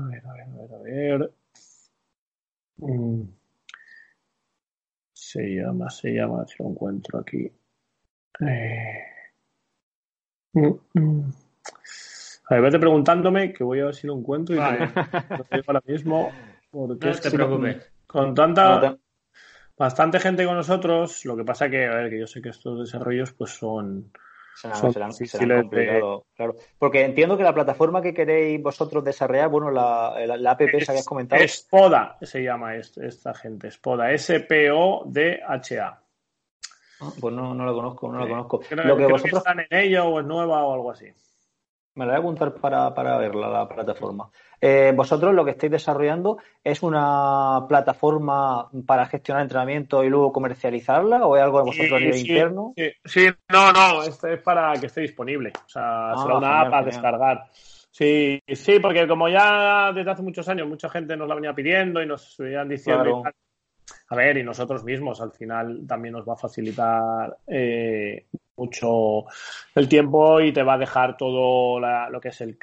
[0.09, 1.31] ver, a ver, a ver, a ver.
[2.77, 3.23] Mm.
[5.13, 7.51] Se llama, se llama, si lo encuentro aquí.
[8.39, 9.03] Eh.
[10.53, 11.33] Mm, mm.
[12.49, 15.83] A ver, vete preguntándome, que voy a ver si lo encuentro y lo digo ahora
[15.85, 16.31] mismo.
[16.71, 17.91] Porque no te preocupes.
[18.05, 18.97] Con, tanta
[19.77, 21.23] bastante gente con nosotros.
[21.25, 24.11] Lo que pasa que, a ver, que yo sé que estos desarrollos pues son,
[24.55, 24.93] son
[26.35, 26.55] claro.
[26.79, 30.91] Porque entiendo que la plataforma que queréis vosotros desarrollar, bueno, la, la, app es, que
[30.91, 31.47] habías comentado.
[31.47, 36.01] Spoda se llama esta gente, Spoda, S-P-O-D-H-A.
[36.99, 38.61] Ah, pues no, no lo conozco, no lo conozco.
[38.71, 39.37] lo que vosotros...
[39.37, 41.13] están en ello o es nueva o algo así.
[41.97, 44.29] Me la voy a apuntar para, para verla, la plataforma.
[44.61, 51.25] Eh, vosotros lo que estáis desarrollando es una plataforma para gestionar entrenamiento y luego comercializarla
[51.25, 52.73] o es algo de vosotros a nivel interno?
[53.03, 55.51] Sí, no, no, esto es para que esté disponible.
[55.65, 57.49] O sea, ah, será una app a descargar.
[57.89, 61.99] Sí, sí, porque como ya desde hace muchos años mucha gente nos la venía pidiendo
[61.99, 63.23] y nos venían diciendo
[64.09, 68.25] a ver, y nosotros mismos al final también nos va a facilitar eh,
[68.55, 69.25] mucho
[69.75, 72.57] el tiempo y te va a dejar todo lo que es el,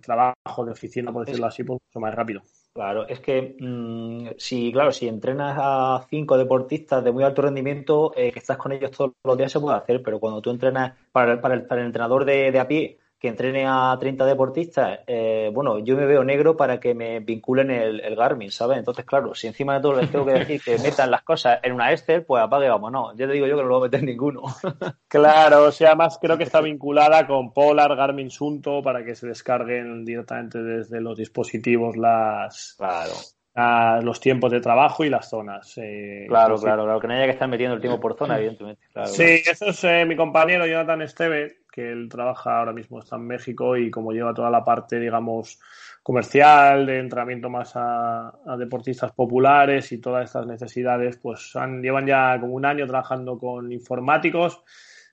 [0.00, 2.42] trabajo de oficina, por decirlo así, pues, mucho más rápido.
[2.72, 8.12] Claro, es que mm, si, claro, si entrenas a cinco deportistas de muy alto rendimiento,
[8.16, 10.94] eh, que estás con ellos todos los días se puede hacer, pero cuando tú entrenas
[11.12, 15.00] para, para, el, para el entrenador de, de a pie, que entrene a 30 deportistas,
[15.06, 18.76] eh, bueno, yo me veo negro para que me vinculen el, Garmin, ¿sabes?
[18.76, 21.72] Entonces, claro, si encima de todo les tengo que decir que metan las cosas en
[21.72, 23.16] una Excel, pues apague, vamos, no.
[23.16, 24.42] Ya te digo yo que no lo voy a meter ninguno.
[25.08, 29.26] claro, o sea, además creo que está vinculada con Polar, Garmin Sunto, para que se
[29.26, 32.76] descarguen directamente desde los dispositivos las.
[32.76, 34.02] Claro.
[34.02, 35.78] los tiempos de trabajo y las zonas.
[35.78, 38.82] Eh, claro, claro, claro, que no haya que estar metiendo el tiempo por zona, evidentemente.
[39.06, 43.26] sí, eso es eh, mi compañero Jonathan Esteve, que él trabaja ahora mismo, está en
[43.26, 45.58] México y como lleva toda la parte, digamos,
[46.04, 52.38] comercial, de entrenamiento más a, deportistas populares y todas estas necesidades, pues han, llevan ya
[52.38, 54.62] como un año trabajando con informáticos,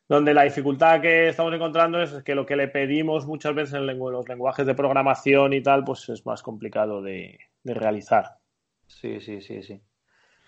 [0.07, 3.87] donde la dificultad que estamos encontrando es que lo que le pedimos muchas veces en
[3.87, 8.35] los lenguajes de programación y tal, pues es más complicado de, realizar.
[8.85, 9.81] Sí, sí, sí, sí.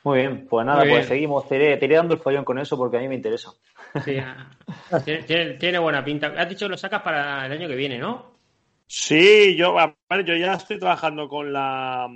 [0.04, 1.48] Muy bien, pues nada, pues seguimos.
[1.48, 3.52] Te iré, dando el follón con eso porque a mí me interesa.
[4.04, 4.18] Sí,
[5.60, 6.34] tiene, buena pinta.
[6.38, 8.34] Has dicho que lo sacas para el año que viene, ¿no?
[8.88, 9.76] Sí, yo,
[10.26, 12.08] yo ya estoy trabajando con la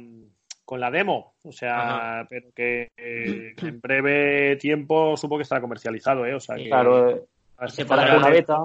[0.68, 6.34] con la demo, o sea, pero que en breve tiempo supongo que estará comercializado, ¿eh?
[6.34, 7.26] O sea, claro,
[7.68, 8.58] se podrá, una beta.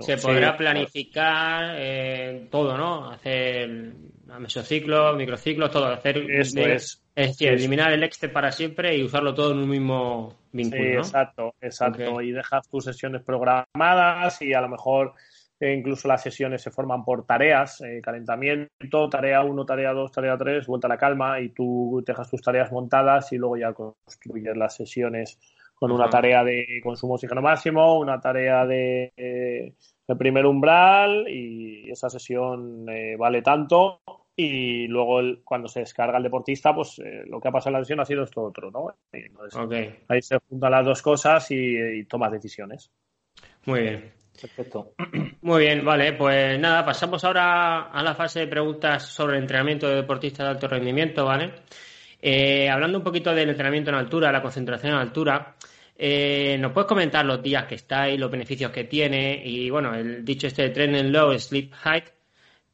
[0.00, 3.08] Se podrá planificar eh, todo, ¿no?
[3.08, 3.92] Hacer
[4.38, 5.86] mesociclos, microciclos, todo.
[5.86, 7.02] Hacer Eso es.
[7.14, 10.82] Es decir, eliminar el Excel para siempre y usarlo todo en un mismo vínculo.
[10.82, 12.20] Sí, exacto, exacto.
[12.20, 15.14] Y dejas tus sesiones programadas y a lo mejor
[15.60, 20.38] eh, incluso las sesiones se forman por tareas, eh, calentamiento, tarea 1, tarea 2, tarea
[20.38, 24.56] 3, vuelta a la calma y tú dejas tus tareas montadas y luego ya construyes
[24.56, 25.40] las sesiones
[25.74, 29.74] con una tarea de consumo oxígeno máximo, una tarea de, eh,
[30.16, 32.86] primer umbral y esa sesión
[33.18, 34.00] vale tanto
[34.40, 37.84] y luego cuando se descarga el deportista, pues eh, lo que ha pasado en la
[37.84, 38.94] sesión ha sido esto otro, ¿no?
[40.06, 42.88] Ahí se juntan las dos cosas y, tomas decisiones.
[43.66, 44.12] Muy bien.
[44.40, 44.92] Perfecto.
[45.42, 49.88] Muy bien, vale, pues nada, pasamos ahora a la fase de preguntas sobre el entrenamiento
[49.88, 51.54] de deportistas de alto rendimiento, ¿vale?
[52.22, 55.56] Eh, hablando un poquito del entrenamiento en altura, la concentración en altura,
[55.96, 60.24] eh, ¿nos puedes comentar los días que estáis, los beneficios que tiene y, bueno, el
[60.24, 62.04] dicho este de training low, sleep high,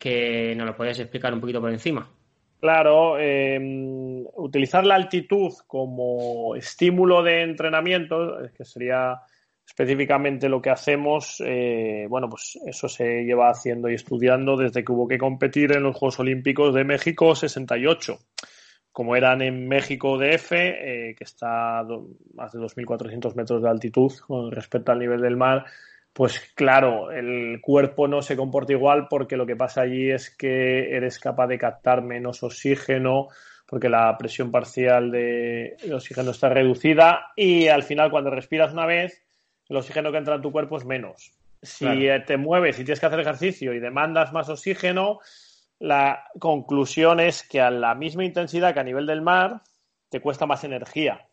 [0.05, 2.07] que nos lo podías explicar un poquito por encima.
[2.61, 9.18] Claro, em, utilizar la altitud como estímulo de entrenamiento, que sería
[9.66, 14.92] específicamente lo que hacemos, eh, bueno, pues eso se lleva haciendo y estudiando desde que
[14.92, 18.18] hubo que competir en los Juegos Olímpicos de México 68.
[18.92, 21.86] Como eran en México DF, eh, que está a
[22.34, 25.64] más de 2.400 metros de altitud con respecto al nivel del mar,
[26.14, 30.94] pues claro, el cuerpo no se comporta igual porque lo que pasa allí es que
[30.96, 33.28] eres capaz de captar menos oxígeno
[33.66, 39.24] porque la presión parcial de, oxígeno está reducida y al final cuando respiras una vez
[39.68, 41.32] el oxígeno que entra en tu cuerpo es menos.
[41.60, 45.18] Si te mueves y tienes que hacer ejercicio y demandas más oxígeno,
[45.80, 49.62] la conclusión es que a la misma intensidad que a nivel del mar,
[50.10, 51.26] te cuesta más energía.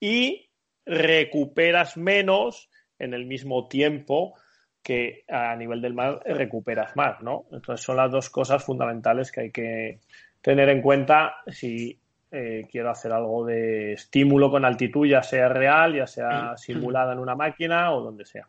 [0.00, 0.50] Y
[0.84, 2.68] recuperas menos
[2.98, 4.34] en el mismo tiempo
[4.82, 7.46] que a nivel del mar recuperas más, ¿no?
[7.50, 10.00] Entonces son las dos cosas fundamentales que hay que
[10.40, 11.98] tener en cuenta si
[12.30, 17.18] eh, quiero hacer algo de estímulo con altitud, ya sea real, ya sea simulada en
[17.18, 18.48] una máquina o donde sea.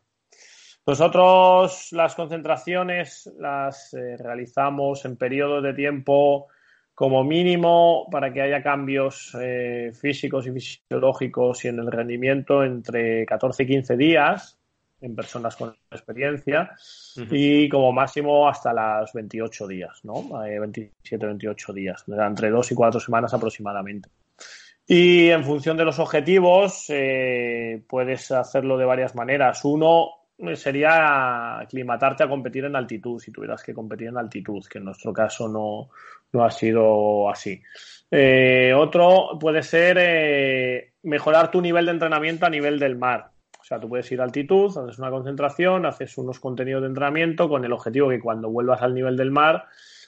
[0.85, 6.47] Nosotros las concentraciones las eh, realizamos en periodos de tiempo
[6.97, 13.23] como mínimo para que haya cambios eh, físicos y fisiológicos y en el rendimiento entre
[13.23, 14.57] 14 y 15 días
[14.99, 16.71] en personas con experiencia
[17.29, 20.39] y como máximo hasta las 28 días, ¿no?
[20.39, 24.09] 27, eh, 28 días, entre 2 y 4 semanas aproximadamente.
[24.87, 26.87] Y en función de los objetivos,
[27.87, 29.63] puedes hacerlo de varias maneras.
[29.65, 30.16] Uno,
[30.55, 35.11] sería aclimatarte a competir en altitud, si tuvieras que competir en altitud, que en nuestro
[35.11, 35.89] caso no,
[36.31, 37.61] no ha sido así.
[38.09, 43.31] Eh, otro puede ser eh, mejorar tu nivel de entrenamiento a nivel del mar.
[43.59, 47.49] O sea, tú puedes ir a altitud, haces una concentración, haces unos contenidos de entrenamiento
[47.49, 49.65] con el objetivo que cuando vuelvas al nivel del mar,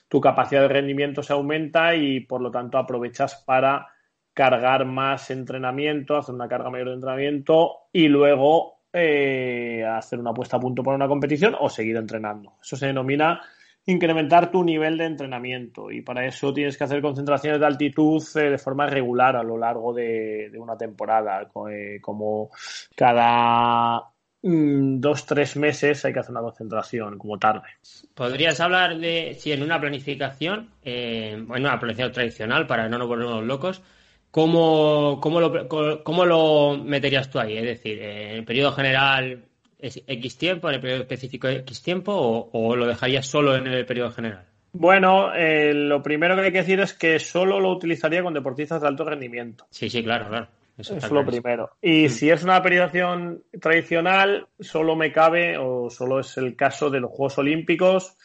[0.07, 3.87] tu capacidad de rendimiento se aumenta y por lo tanto aprovechas para
[4.33, 10.57] cargar más entrenamiento, hacer una carga mayor de entrenamiento y luego eh, hacer una puesta
[10.57, 12.55] a punto para una competición o seguir entrenando.
[12.61, 13.39] Eso se denomina
[13.85, 18.49] incrementar tu nivel de entrenamiento y para eso tienes que hacer concentraciones de altitud eh,
[18.49, 22.49] de forma regular a lo largo de, una temporada, eh, como
[22.95, 24.05] cada
[24.41, 27.67] mm, dos, tres meses hay que hacer una concentración, como tarde.
[28.15, 33.43] ¿Podrías hablar de si en una planificación, bueno, una planificación tradicional para no nos volvernos
[33.43, 33.83] locos,
[34.31, 37.57] ¿Cómo, cómo, lo, ¿Cómo lo meterías tú ahí?
[37.57, 39.43] Es decir, ¿en el periodo general
[39.79, 43.85] es X tiempo, en el periodo específico X tiempo o, lo dejarías solo en el
[43.85, 44.45] periodo general?
[44.71, 48.81] Bueno, eh, lo primero que hay que decir es que solo lo utilizaría con deportistas
[48.81, 49.65] de alto rendimiento.
[49.71, 50.47] Sí, sí, claro, claro.
[50.77, 51.71] Eso, es lo primero.
[51.81, 52.09] Y mm.
[52.09, 57.11] si es una periodización tradicional, solo me cabe, o solo es el caso de los
[57.11, 58.15] Juegos Olímpicos,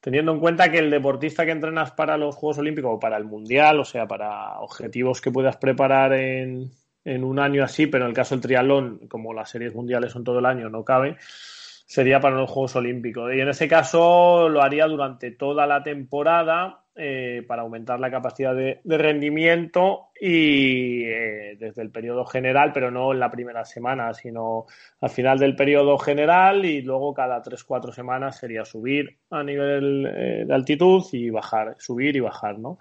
[0.00, 3.24] teniendo en cuenta que el deportista que entrenas para los Juegos Olímpicos o para el
[3.24, 6.70] Mundial, o sea, para objetivos que puedas preparar en,
[7.04, 10.24] en un año así, pero en el caso del triatlón, como las series mundiales son
[10.24, 13.32] todo el año, no cabe, sería para los Juegos Olímpicos.
[13.34, 18.56] Y en ese caso lo haría durante toda la temporada eh, para aumentar la capacidad
[18.56, 24.66] de, rendimiento y eh, desde el periodo general, pero no en la primera semana, sino
[25.00, 30.44] al final del periodo general y luego cada 3-4 semanas sería subir a nivel eh,
[30.44, 32.78] de altitud y bajar, subir y bajar, ¿no?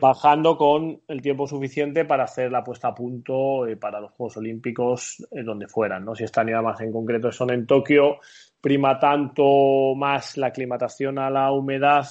[0.00, 5.22] Bajando con el tiempo suficiente para hacer la puesta a punto para los Juegos Olímpicos
[5.30, 6.14] donde fueran, ¿no?
[6.14, 8.20] Si están ya más en concreto son en Tokio,
[8.62, 12.06] prima tanto más la aclimatación a la humedad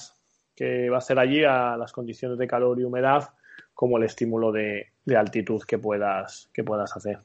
[0.54, 3.30] que va a ser allí a las condiciones de calor y humedad
[3.74, 7.18] como el estímulo de, altitud que puedas, que puedas hacer.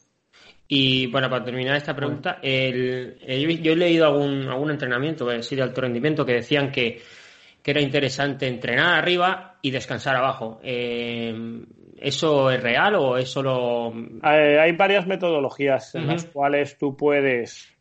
[0.67, 3.17] Y bueno, para terminar esta pregunta, el,
[3.61, 7.01] yo, he leído algún, algún entrenamiento sí, de alto rendimiento que decían que,
[7.63, 10.59] era interesante entrenar arriba y descansar abajo.
[10.63, 11.61] Eh,
[11.97, 13.93] ¿Eso es real o es solo.?
[14.23, 17.71] Eh, hay varias metodologías en las cuales tú puedes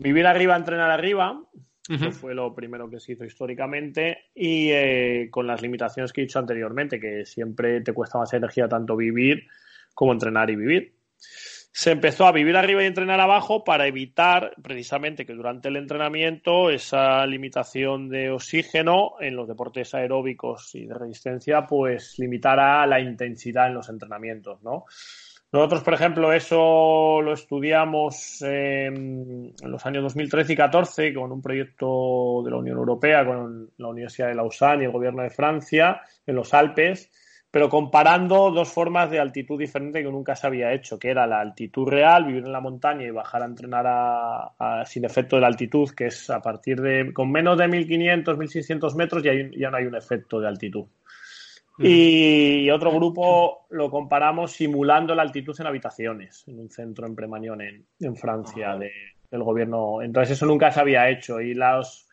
[0.00, 1.40] vivir arriba, entrenar arriba,
[1.88, 6.24] eso fue lo primero que se hizo históricamente y eh, con las limitaciones que he
[6.24, 9.46] dicho anteriormente, que siempre te cuesta más energía tanto vivir
[9.94, 10.94] como entrenar y vivir.
[11.18, 16.70] Se empezó a vivir arriba y entrenar abajo para evitar precisamente que durante el entrenamiento
[16.70, 23.68] esa limitación de oxígeno en los deportes aeróbicos y de resistencia pues limitara la intensidad
[23.68, 24.86] en los entrenamientos, ¿no?
[25.56, 32.42] Nosotros, por ejemplo, eso lo estudiamos en los años 2013 y 2014 con un proyecto
[32.44, 36.34] de la Unión Europea, con la Universidad de Lausanne y el Gobierno de Francia, en
[36.34, 37.10] los Alpes,
[37.50, 41.40] pero comparando dos formas de altitud diferentes que nunca se había hecho, que era la
[41.40, 45.88] altitud real, vivir en la montaña y bajar a entrenar sin efecto de la altitud,
[45.88, 49.86] que es a partir de, con menos de 1500, 1600 metros ya, ya no hay
[49.86, 50.84] un efecto de altitud.
[51.78, 57.60] Y otro grupo lo comparamos simulando la altitud en habitaciones, en un centro en Premañón,
[57.60, 58.78] en, Francia, ah.
[58.78, 60.00] del gobierno.
[60.02, 62.06] Entonces eso nunca se había hecho y los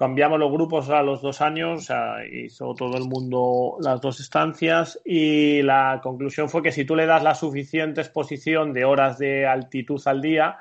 [0.00, 4.18] cambiamos los grupos a los dos años, o sea, hizo todo el mundo las dos
[4.20, 9.18] estancias y la conclusión fue que si tú le das la suficiente exposición de horas
[9.18, 10.56] de altitud al día,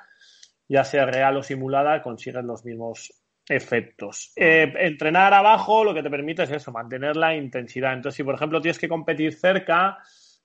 [0.67, 3.13] ya sea real o simulada, consigues los mismos
[3.49, 4.31] efectos.
[4.35, 7.93] Eh, entrenar abajo lo que te permite es eso, mantener la intensidad.
[7.93, 9.97] Entonces, si por ejemplo tienes que competir cerca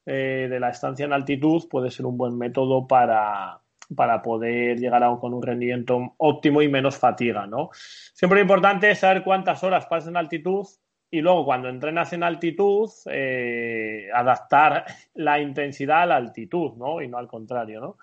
[0.07, 3.61] eh, de la estancia en altitud, puede ser un buen método para,
[3.95, 7.69] para poder llegar a, con un rendimiento óptimo y menos fatiga, ¿no?
[7.75, 10.67] Siempre es importante saber cuántas horas pasas en altitud
[11.11, 17.03] y luego cuando entrenas en altitud, eh, adaptar la intensidad a la altitud, ¿no?
[17.03, 17.99] Y no al contrario, ¿no?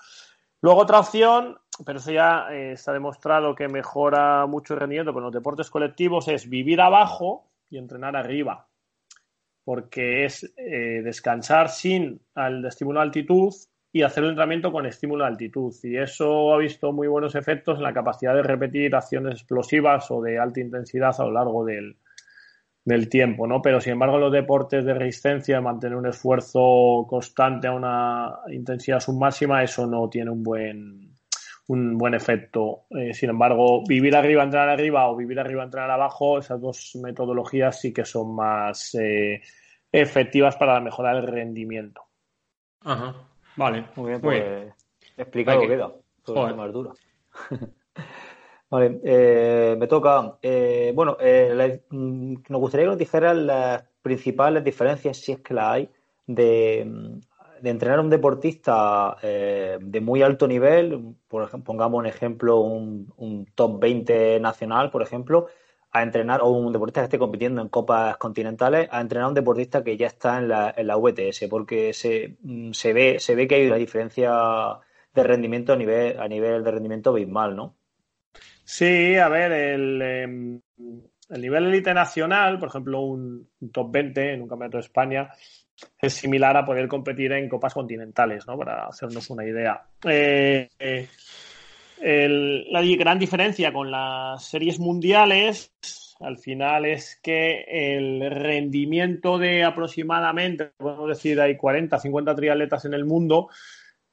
[0.62, 5.24] Luego otra opción, pero eso ya eh, está demostrado que mejora mucho el rendimiento con
[5.24, 8.68] los deportes colectivos, es vivir abajo y entrenar arriba
[9.64, 13.54] porque es eh, descansar sin al estímulo de altitud
[13.94, 15.74] y hacer un entrenamiento con estímulo de altitud.
[15.84, 20.22] Y eso ha visto muy buenos efectos en la capacidad de repetir acciones explosivas o
[20.22, 21.98] de alta intensidad a lo largo del,
[23.10, 23.62] tiempo, ¿no?
[23.62, 29.64] Pero sin embargo, los deportes de resistencia, mantener un esfuerzo constante a una intensidad submáxima,
[29.64, 31.11] eso no tiene un buen
[31.72, 32.84] un buen efecto.
[32.90, 37.80] Eh, sin embargo, vivir arriba, entrenar arriba o vivir arriba, entrenar abajo, esas dos metodologías
[37.80, 39.42] sí que son más eh,
[39.90, 42.02] efectivas para mejorar el rendimiento.
[42.82, 43.16] Ajá.
[43.56, 43.86] Vale.
[43.96, 44.74] Muy bien, pues
[45.18, 45.94] explicado queda.
[46.26, 46.92] Sobre más dura.
[48.70, 50.38] vale, eh, me toca.
[50.94, 51.18] bueno,
[51.90, 55.90] mm, nos gustaría que nos dijeran las principales diferencias, si es que las hay,
[56.28, 57.20] de,
[57.62, 62.60] de entrenar a un deportista eh, de muy alto nivel, por ejemplo, pongamos un ejemplo,
[62.60, 65.48] un, top 20 nacional, por ejemplo,
[65.92, 69.36] a entrenar, o un deportista que esté compitiendo en copas continentales, a entrenar a un
[69.36, 73.36] deportista que ya está en la, en la VTS, porque se, mm, se, ve, se
[73.36, 74.32] ve que hay una diferencia
[75.14, 77.76] de rendimiento a nivel, a nivel de rendimiento abismal, ¿no?
[78.64, 80.62] Sí, a ver, el, em,
[81.30, 85.30] el nivel élite nacional, por ejemplo, un, un top 20 en un campeonato de España,
[86.00, 88.58] es similar a poder competir en copas continentales, ¿no?
[88.58, 89.82] Para hacernos una idea.
[90.04, 90.68] Eh,
[92.70, 95.72] la gran diferencia con las series mundiales,
[96.20, 102.94] al final, es que el rendimiento de aproximadamente, podemos decir, hay 40, 50 triatletas en
[102.94, 103.50] el mundo,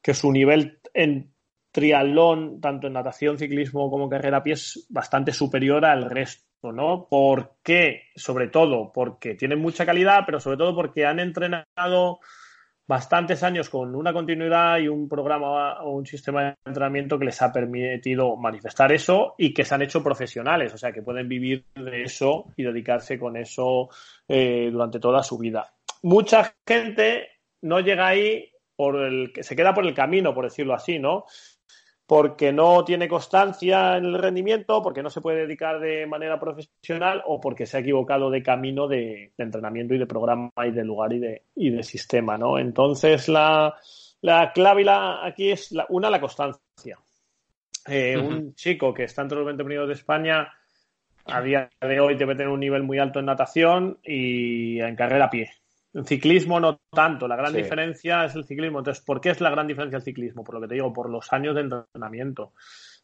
[0.03, 1.33] que su nivel en
[1.71, 6.48] triatlón, tanto en natación, ciclismo como carrera a pie, es bastante superior al resto.
[6.63, 7.07] ¿No?
[7.09, 8.03] ¿Por qué?
[8.17, 12.21] Sobre todo porque tienen mucha calidad, pero sobre todo porque han entrenado
[12.87, 17.41] bastantes años con una continuidad y un programa o un sistema de entrenamiento que les
[17.43, 21.67] ha permitido manifestar eso y que se han hecho profesionales, o sea, que pueden vivir
[21.75, 23.91] de eso y dedicarse con eso
[24.27, 25.71] eh, durante toda su vida.
[26.03, 27.29] Mucha gente
[27.61, 31.25] no llega ahí por el que se queda por el camino, por decirlo así, ¿no?
[32.09, 37.23] Porque no tiene constancia en el rendimiento, porque no se puede dedicar de manera profesional
[37.27, 41.13] o porque se ha equivocado de camino de, entrenamiento y de programa y de lugar
[41.13, 42.59] y de, y de sistema, ¿no?
[42.59, 43.75] Entonces, la,
[44.55, 44.87] clave
[45.23, 46.99] aquí es una, la constancia.
[47.87, 50.51] Eh, un chico que está entre los 20 primeros de España
[51.27, 55.27] a día de hoy debe tener un nivel muy alto en natación y en carrera
[55.27, 55.51] a pie.
[55.95, 58.79] En ciclismo no tanto, la gran diferencia es el ciclismo.
[58.79, 60.45] Entonces, ¿por qué es la gran diferencia el ciclismo?
[60.45, 62.53] Por lo que te digo, por los años de entrenamiento.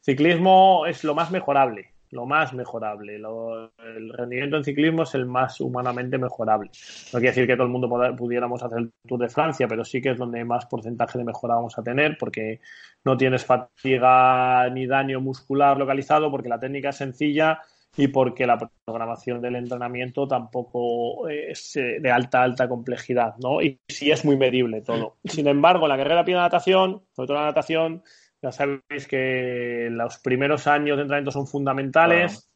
[0.01, 3.17] Ciclismo es lo más mejorable, lo más mejorable.
[3.17, 6.71] el rendimiento en ciclismo es el más humanamente mejorable.
[7.13, 10.03] No quiere decir que todo el mundo pudiéramos hacer el Tour de Francia, pero sí
[10.03, 12.61] que es donde más porcentaje de mejora vamos a tener, porque
[13.03, 17.63] no tienes fatiga ni daño muscular localizado, porque la técnica es sencilla
[17.97, 23.63] y porque la programación del entrenamiento tampoco es eh, de alta, alta complejidad, ¿no?
[23.63, 25.17] Y sí es muy medible todo.
[25.25, 28.03] Sin embargo, la carrera de natación, sobre todo la natación,
[28.43, 32.51] ya sabéis que los primeros años de entrenamiento son fundamentales,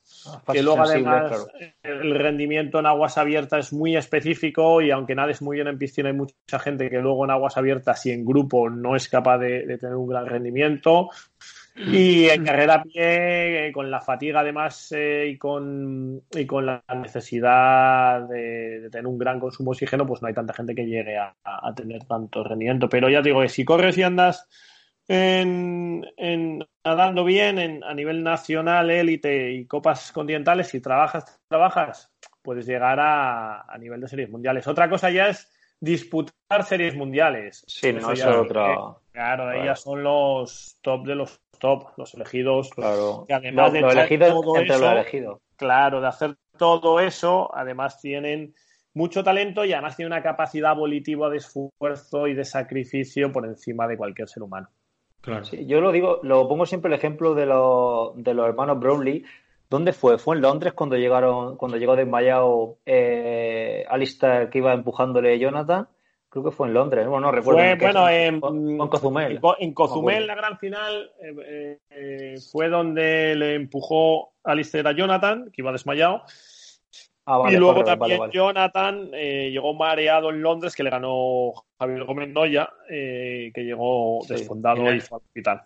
[0.52, 1.46] que luego además
[1.82, 6.08] el rendimiento en aguas abiertas es muy específico y aunque nades muy bien en piscina
[6.08, 9.78] hay mucha gente que luego en aguas abiertas y en grupo no es capaz de
[9.78, 11.08] tener un gran rendimiento.
[11.78, 16.66] Y en carrera a pie, eh, con la fatiga además eh, y, con, y con
[16.66, 20.86] la necesidad de, tener un gran consumo de oxígeno, pues no hay tanta gente que
[20.86, 21.34] llegue a,
[21.74, 22.88] tener tanto rendimiento.
[22.88, 24.48] Pero ya digo que si corres y andas
[25.06, 32.10] en, en nadando bien en, a nivel nacional, élite y copas continentales, si trabajas, trabajas,
[32.42, 34.66] puedes llegar a, a nivel de series mundiales.
[34.66, 35.48] Otra cosa ya es
[35.80, 37.64] disputar series mundiales.
[37.66, 38.76] Sí, no, es otra.
[39.12, 42.70] Claro, ellas son los top de los top, los elegidos.
[42.70, 43.26] Claro.
[43.30, 48.54] además de elegidos Claro, de hacer todo eso, además tienen
[48.94, 53.86] mucho talento y además tienen una capacidad volitiva de esfuerzo y de sacrificio por encima
[53.86, 54.68] de cualquier ser humano.
[55.20, 55.44] Claro.
[55.50, 59.24] yo lo digo, lo pongo siempre el ejemplo de los, de los hermanos Brownlee.
[59.68, 60.18] ¿Dónde fue?
[60.18, 65.88] ¿Fue en Londres cuando llegaron, cuando llegó desmayado eh, Alistair que iba empujándole a Jonathan?
[66.40, 67.60] Creo que fue en Londres, bueno, no recuerdo.
[67.60, 68.40] Fue, bueno, en,
[68.88, 69.40] Cozumel.
[69.58, 75.62] En, Cozumel, la gran final, eh, eh, fue donde le empujó Alistair a Jonathan, que
[75.62, 76.22] iba desmayado.
[77.30, 82.30] Ah, y luego también Jonathan eh, llegó mareado en Londres, que le ganó Javier Gómez
[82.30, 85.62] Noya, eh, que llegó desfondado y fue al hospital.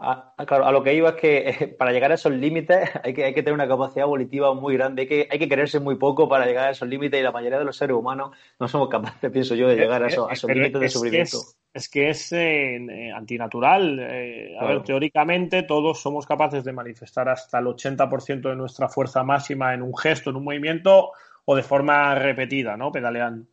[0.00, 3.14] A, claro, a lo que iba es que eh, para llegar a esos límites hay
[3.14, 5.96] que, hay que tener una capacidad volitiva muy grande, hay que, hay que quererse muy
[5.96, 8.88] poco para llegar a esos límites y la mayoría de los seres humanos no somos
[8.88, 11.38] capaces, pienso yo, de eh, llegar a esos, a límites de sufrimiento.
[11.72, 14.00] Es, que es eh, antinatural.
[14.00, 19.74] a ver, teóricamente todos somos capaces de manifestar hasta el 80% de nuestra fuerza máxima
[19.74, 21.12] en un gesto, en un movimiento
[21.44, 22.90] o de forma repetida, ¿no?
[22.90, 23.46] Pedaleando.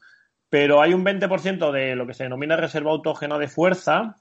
[0.50, 4.18] Pero hay un 20% de lo que se denomina reserva autógena de fuerza,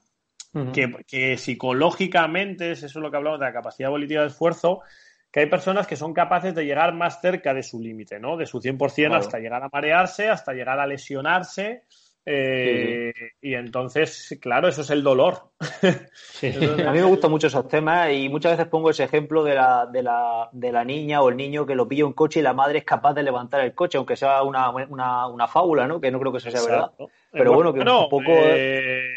[1.07, 4.81] que, psicológicamente, es eso lo que hablamos de la capacidad volitiva de esfuerzo,
[5.31, 8.37] que hay personas que son capaces de llegar más cerca de su límite, ¿no?
[8.37, 11.83] De su 100% hasta llegar a marearse, hasta llegar a lesionarse.
[12.25, 15.49] Eh, y entonces, claro, eso es el dolor.
[15.59, 19.87] a mí me gustan mucho esos temas y muchas veces pongo ese ejemplo de la,
[19.87, 22.53] de la, de la niña o el niño que lo pilla un coche y la
[22.53, 25.99] madre es capaz de levantar el coche, aunque sea una, una, fábula, ¿no?
[25.99, 26.91] Que no creo que eso sea verdad.
[27.31, 28.31] Pero bueno, que un poco...
[28.31, 29.12] Eh,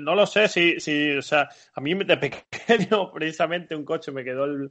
[0.00, 4.24] no, lo sé si, si, o sea, a mí de pequeño precisamente un coche me
[4.24, 4.70] quedó el,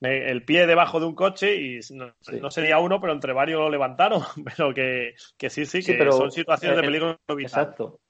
[0.00, 4.22] el pie debajo de un coche y no, sería uno, pero entre varios lo levantaron.
[4.56, 7.42] Pero que, que sí, sí, que son situaciones de eh, peligro vital.
[7.42, 8.00] Exacto.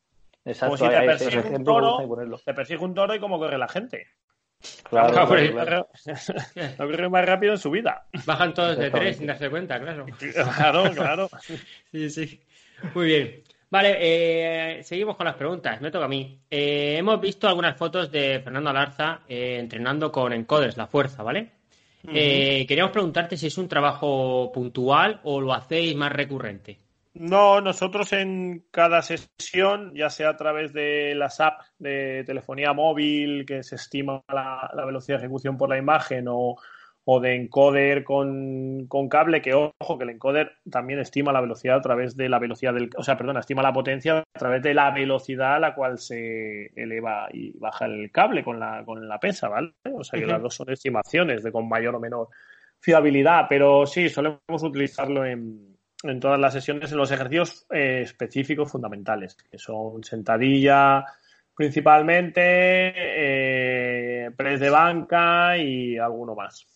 [0.44, 0.76] Exacto.
[0.76, 4.06] Como si te persigue, un toro, te persigue un toro y cómo corre la gente.
[4.88, 5.88] Claro, no, claro,
[6.76, 8.06] corre más rápido en su vida.
[8.24, 10.06] Bajan todos de tres sin darse cuenta, claro.
[10.56, 11.28] Claro, claro.
[11.90, 12.40] sí, sí.
[12.94, 13.42] Muy bien.
[13.68, 13.96] Vale,
[14.78, 15.80] eh, seguimos con las preguntas.
[15.80, 16.40] Me toca a mí.
[16.48, 21.52] Eh, hemos visto algunas fotos de Fernando Alarza eh, entrenando con Encoders, la fuerza, ¿vale?
[22.08, 26.78] queríamos preguntarte si es un trabajo puntual o lo hacéis más recurrente.
[27.14, 33.44] No, nosotros en cada sesión, ya sea a través de las apps de telefonía móvil,
[33.44, 36.56] que se estima la velocidad de ejecución por la imagen, o,
[37.08, 41.80] o de encoder con, cable, que ojo, que el encoder también estima la velocidad a
[41.80, 44.90] través de la velocidad del, o sea, perdona, estima la potencia a través de la
[44.90, 49.48] velocidad a la cual se eleva y baja el cable con la, con la pesa,
[49.48, 49.72] ¿vale?
[49.94, 52.28] O sea que las dos son estimaciones de con mayor o menor
[52.80, 58.72] fiabilidad, pero sí, solemos utilizarlo en, en todas las sesiones en los ejercicios eh, específicos
[58.72, 61.04] fundamentales, que son sentadilla,
[61.54, 62.42] principalmente,
[62.96, 66.75] eh, press de banca y alguno más.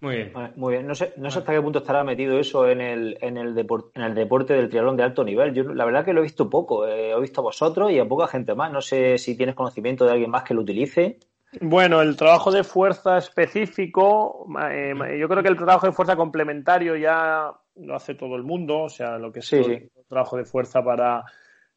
[0.00, 0.32] Muy bien.
[0.56, 0.86] muy bien.
[0.86, 3.48] No sé, no sé hasta qué punto estará metido eso en el, en el,
[3.94, 5.52] en el deporte del triatlón de alto nivel.
[5.52, 6.86] Yo la verdad que lo he visto poco.
[6.86, 8.72] Eh, he visto a vosotros y a poca gente más.
[8.72, 11.18] No sé si tienes conocimiento de alguien más que lo utilice.
[11.60, 16.96] Bueno, el trabajo de fuerza específico, eh, yo creo que el trabajo de fuerza complementario
[16.96, 20.82] ya lo hace todo el mundo, o sea, lo que es el trabajo de fuerza
[20.82, 21.24] para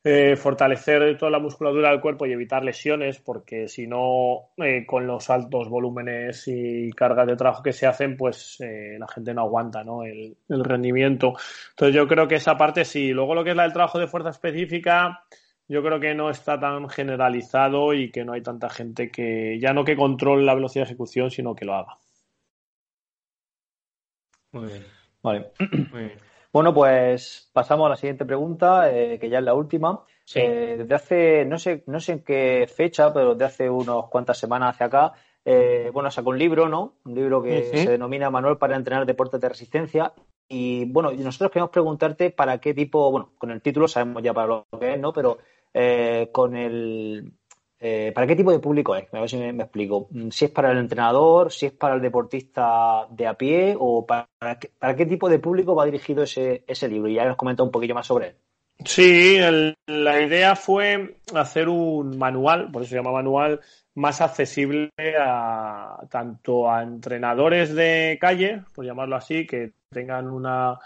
[0.05, 5.07] eh, fortalecer toda la musculatura del cuerpo y evitar lesiones, porque si no, eh, con
[5.07, 9.43] los altos volúmenes y cargas de trabajo que se hacen, pues eh, la gente no
[9.43, 10.03] aguanta ¿no?
[10.03, 11.35] El, rendimiento.
[11.69, 13.13] Entonces yo creo que esa parte sí.
[13.13, 15.23] Luego lo que es la del trabajo de fuerza específica,
[15.69, 19.71] yo creo que no está tan generalizado y que no hay tanta gente que ya
[19.71, 21.97] no que controle la velocidad de ejecución, sino que lo haga.
[24.51, 24.83] Muy bien.
[25.21, 25.51] Vale.
[25.91, 26.32] Muy bien.
[26.53, 30.05] Bueno, pues pasamos a la siguiente pregunta, eh, que ya es la última.
[30.35, 34.37] Eh, desde hace, no sé, no sé en qué fecha, pero desde hace unos cuantas
[34.37, 36.93] semanas hacia acá, eh, bueno, sacó un libro, ¿no?
[37.05, 40.13] Un libro que se denomina Manual para entrenar deportes de resistencia.
[40.47, 44.47] Y bueno, nosotros queremos preguntarte para qué tipo, bueno, con el título sabemos ya para
[44.47, 45.11] lo que es, ¿no?
[45.11, 45.39] Pero
[46.31, 47.33] con el,
[47.85, 49.13] eh, ¿Para qué tipo de público es?
[49.13, 50.07] A ver si me, explico.
[50.09, 54.05] Mm, si es para el entrenador, si es para el deportista de a pie o
[54.05, 57.09] para, qué, tipo de público va dirigido ese, libro.
[57.09, 58.35] Y ya nos comenta un poquillo más sobre él.
[58.85, 59.37] Sí,
[59.85, 63.59] la idea fue hacer un manual, por eso se llama manual,
[63.95, 70.79] más accesible a tanto a entrenadores de calle, por llamarlo así, que tengan una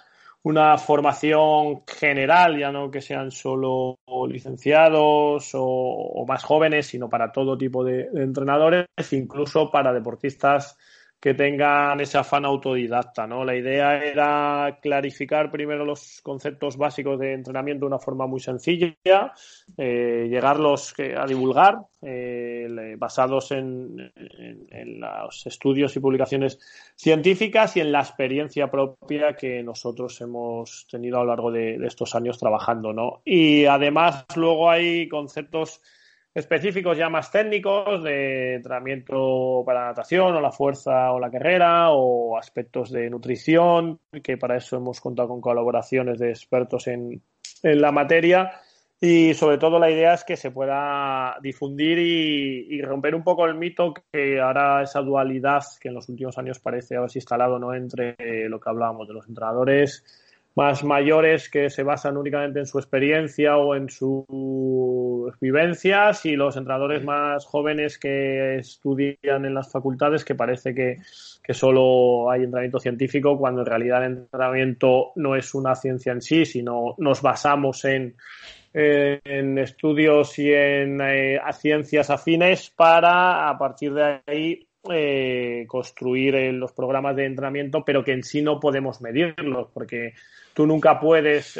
[0.48, 7.58] una formación general, ya no que sean solo licenciados o, más jóvenes, sino para todo
[7.58, 10.78] tipo de entrenadores, incluso para deportistas
[11.20, 13.44] que tengan ese afán autodidacta, ¿no?
[13.44, 18.96] La idea era clarificar primero los conceptos básicos de entrenamiento de una forma muy sencilla,
[19.78, 24.12] eh, llegarlos eh, a divulgar, eh, basados en,
[25.00, 26.60] los estudios y publicaciones
[26.96, 31.88] científicas y en la experiencia propia que nosotros hemos tenido a lo largo de, de
[31.88, 33.22] estos años trabajando, ¿no?
[33.26, 35.82] Y además luego hay conceptos
[36.38, 41.90] específicos ya más técnicos de entrenamiento para la natación o la fuerza o la carrera
[41.90, 47.24] o aspectos de nutrición, que para eso hemos contado con colaboraciones de expertos en,
[47.64, 48.52] en la materia
[49.02, 53.56] Y sobre todo la idea es que se pueda difundir y, romper un poco el
[53.56, 57.74] mito que ahora esa dualidad que en los últimos años parece haberse instalado ¿no?
[57.74, 58.16] entre
[58.48, 60.04] lo que hablábamos de los entrenadores
[60.58, 64.26] más mayores que se basan únicamente en su experiencia o en sus
[65.40, 70.98] vivencias y los entrenadores más jóvenes que estudian en las facultades que parece que,
[71.44, 76.22] que solo hay entrenamiento científico cuando en realidad el entrenamiento no es una ciencia en
[76.24, 78.16] sí, sino nos basamos en,
[78.74, 86.52] en estudios y en eh, ciencias afines para a partir de ahí eh, construir eh,
[86.52, 90.14] los programas de entrenamiento, pero que en sí no podemos medirlos, porque
[90.54, 91.60] tú nunca puedes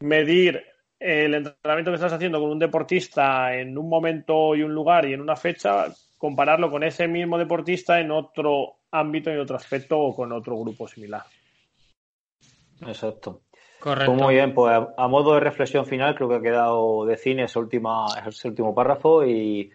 [0.00, 0.62] medir
[0.98, 5.14] el entrenamiento que estás haciendo con un deportista en un momento y un lugar y
[5.14, 10.14] en una fecha, compararlo con ese mismo deportista en otro ámbito, en otro aspecto o
[10.14, 11.22] con otro grupo similar.
[12.86, 13.40] Exacto.
[13.80, 14.12] Correcto.
[14.12, 17.44] Pues muy bien, pues a, modo de reflexión final creo que ha quedado de cine
[17.44, 19.72] ese, última, ese último párrafo y,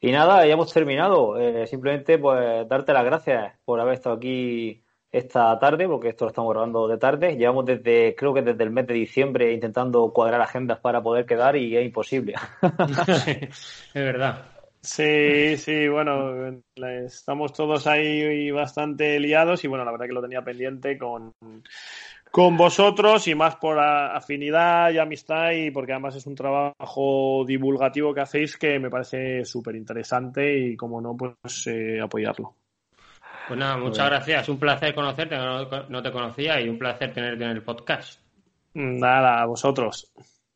[0.00, 1.38] y nada, ya hemos terminado.
[1.38, 4.82] Eh, simplemente pues darte las gracias por haber estado aquí
[5.12, 7.36] esta tarde, porque esto lo estamos grabando de tarde.
[7.36, 11.56] Llevamos desde, creo que desde el mes de diciembre intentando cuadrar agendas para poder quedar
[11.56, 12.34] y es imposible.
[13.48, 14.44] es verdad.
[14.82, 16.62] Sí, sí, bueno,
[17.04, 21.34] estamos todos ahí bastante liados y bueno, la verdad que lo tenía pendiente con,
[22.30, 28.14] con vosotros y más por afinidad y amistad y porque además es un trabajo divulgativo
[28.14, 32.54] que hacéis que me parece súper interesante y como no, pues eh, apoyarlo.
[33.48, 34.48] Pues nada, muchas gracias.
[34.48, 38.20] Un placer conocerte, no, te conocía y un placer tenerte en el podcast.
[38.74, 40.12] Nada, a vosotros.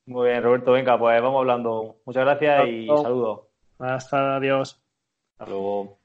[0.07, 1.97] Muy bien, Roberto, venga, pues vamos hablando.
[2.07, 3.49] Muchas gracias y saludos.
[3.81, 4.81] Hasta adiós.
[5.33, 6.04] Hasta luego.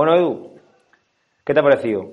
[0.00, 0.58] Bueno, Edu,
[1.44, 2.10] ¿qué te ha parecido?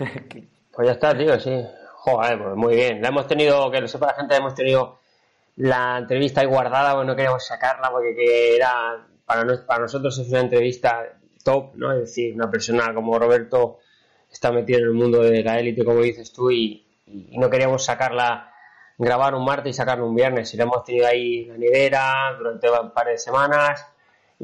[0.72, 1.64] pues ya está, tío, sí.
[1.92, 3.00] Joder, pues muy bien.
[3.00, 4.98] La hemos tenido, que lo sepa la gente, hemos tenido
[5.54, 10.40] la entrevista ahí guardada, pues no queríamos sacarla porque era, para, para nosotros es una
[10.40, 11.92] entrevista top, ¿no?
[11.92, 13.78] Es decir, una persona como Roberto
[14.28, 18.52] está metido en el mundo de la élite, como dices tú, y, no queríamos sacarla,
[18.98, 20.52] grabar un martes y sacarla un viernes.
[20.52, 23.93] Y la hemos tenido ahí en la nevera durante un par de semanas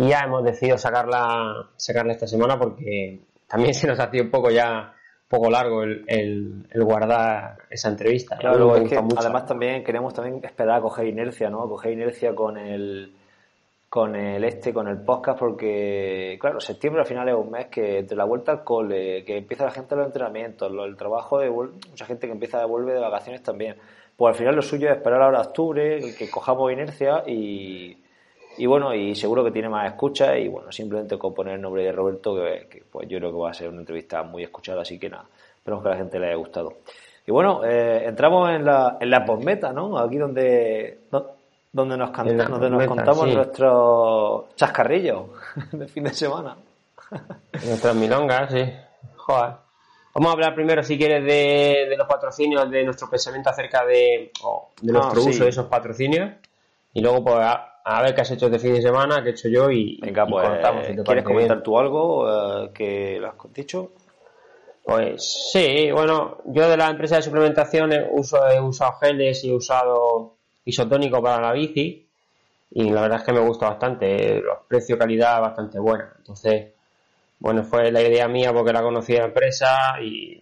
[0.01, 4.51] y ya hemos decidido sacarla, sacarla esta semana porque también se nos hacía un poco
[4.51, 4.95] ya
[5.29, 8.39] poco largo el, el, guardar esa entrevista.
[8.39, 11.63] Claro, además también queremos también esperar a coger inercia, ¿no?
[11.63, 13.15] A coger inercia con el
[13.91, 17.99] con el este, con el podcast, porque claro, septiembre al final es un mes que
[17.99, 21.51] entre la vuelta al cole, que empieza la gente a los entrenamientos, el trabajo de
[21.51, 23.77] mucha gente que empieza a volver de vacaciones también.
[24.17, 28.00] Pues al final lo suyo es esperar ahora octubre, que cojamos inercia y,
[28.61, 31.83] y bueno, y seguro que tiene más escucha y bueno, simplemente con poner el nombre
[31.83, 34.99] de Roberto, que, pues yo creo que va a ser una entrevista muy escuchada, así
[34.99, 35.25] que nada,
[35.57, 36.75] esperemos que a la gente le haya gustado.
[37.27, 39.99] Y bueno, eh, entramos en la, en la postmeta, ¿no?
[39.99, 40.99] Aquí donde,
[41.73, 45.23] donde nos, donde nos contamos nuestros chascarrillos
[45.73, 46.55] de fin de semana.
[47.67, 48.63] Nuestras milongas, sí.
[49.17, 49.55] Joder.
[50.13, 54.31] Vamos a hablar primero, si quieres, de, los patrocinios, de nuestro pensamiento acerca de,
[54.83, 56.33] de nuestro ah, uso de esos patrocinios.
[56.93, 57.39] Y luego, pues,
[57.85, 60.27] a ver qué has hecho este fin de semana, qué he hecho yo y, Venga,
[60.27, 60.49] pues,
[61.05, 62.29] ¿quieres comentar tú algo
[62.65, 63.93] eh, que lo has dicho?
[64.85, 69.51] Pues sí, bueno, yo de la empresa de suplementación he, uso, he usado geles y
[69.51, 72.07] he usado isotónico para la bici
[72.73, 76.13] y la verdad es que me gusta bastante, los precio-calidad bastante buena.
[76.19, 76.73] Entonces,
[77.39, 80.41] bueno, fue la idea mía porque la conocí de la empresa y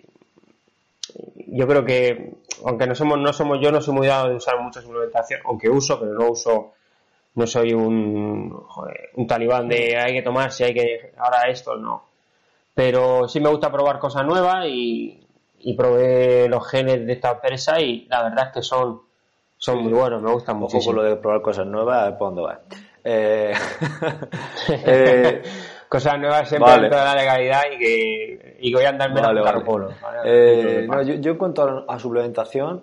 [1.47, 2.34] yo creo que,
[2.64, 5.70] aunque no somos, no somos, yo no soy muy dado de usar mucha suplementación, aunque
[5.70, 6.72] uso, pero no uso
[7.39, 8.66] no soy un,
[9.14, 12.03] un talibán de hay que tomarse, hay que ahora esto, no.
[12.74, 15.20] Pero sí me gusta probar cosas nuevas y,
[15.61, 19.03] y probé los genes de esta empresa y la verdad es que son,
[19.57, 20.78] son muy buenos, me gustan mucho.
[20.84, 22.61] con lo de probar cosas nuevas, ¿por dónde va?
[23.05, 23.53] Eh,
[24.68, 25.43] eh,
[25.89, 29.61] cosas nuevas siempre dentro de la legalidad y que, y voy a andar menos vale,
[29.61, 29.91] polo.
[30.24, 32.82] Eh, no, yo, yo en cuanto a suplementación,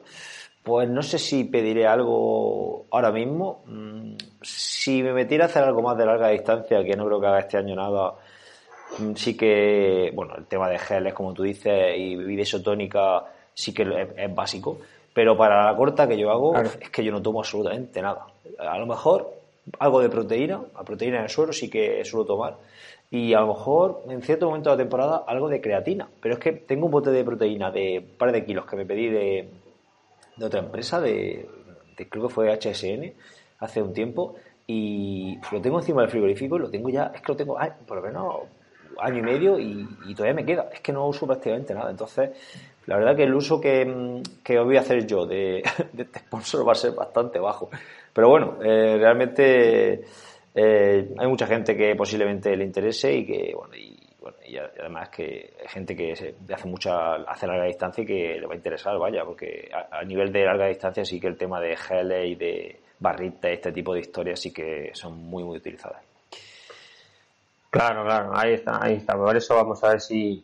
[0.65, 3.61] pues no sé si pediré algo ahora mismo.
[3.67, 7.27] Mm, si me metiera a hacer algo más de larga distancia, que no creo que
[7.27, 8.15] haga este año nada,
[8.97, 13.75] mm, sí que, bueno, el tema de geles, como tú dices, y bebida isotónica sí
[13.75, 14.79] que es, básico.
[15.13, 18.25] Pero para la corta que yo hago, es que yo no tomo absolutamente nada.
[18.57, 19.33] A lo mejor
[19.77, 22.57] algo de proteína, a proteína en el suelo sí que suelo tomar.
[23.11, 26.07] Y a lo mejor en cierto momento de la temporada algo de creatina.
[26.19, 28.85] Pero es que tengo un bote de proteína de un par de kilos que me
[28.85, 29.47] pedí de,
[30.35, 31.47] de otra empresa, de,
[32.09, 33.13] creo que fue HSN,
[33.59, 34.35] hace un tiempo,
[34.67, 37.97] y lo tengo encima del frigorífico y lo tengo ya, es que lo tengo, por
[37.97, 38.35] lo menos
[38.99, 40.69] año y medio y, todavía me queda.
[40.73, 41.91] Es que no uso prácticamente nada.
[41.91, 42.31] Entonces,
[42.85, 45.63] la verdad que el uso que, que voy a hacer yo de,
[45.93, 47.69] de, este sponsor va a ser bastante bajo.
[48.13, 50.05] Pero bueno, eh, realmente
[50.53, 53.94] eh, hay mucha gente que posiblemente le interese y que, bueno, y,
[54.25, 58.39] bueno, y además que hay gente que se, hace mucha, hace larga distancia y que
[58.39, 61.59] le va a interesar, vaya, porque a, nivel de larga distancia sí que el tema
[61.59, 66.01] de gel y de barrita, este tipo de historias sí que son muy, muy utilizadas.
[67.69, 69.15] Claro, claro, ahí está, ahí está.
[69.15, 70.43] Por eso vamos a ver si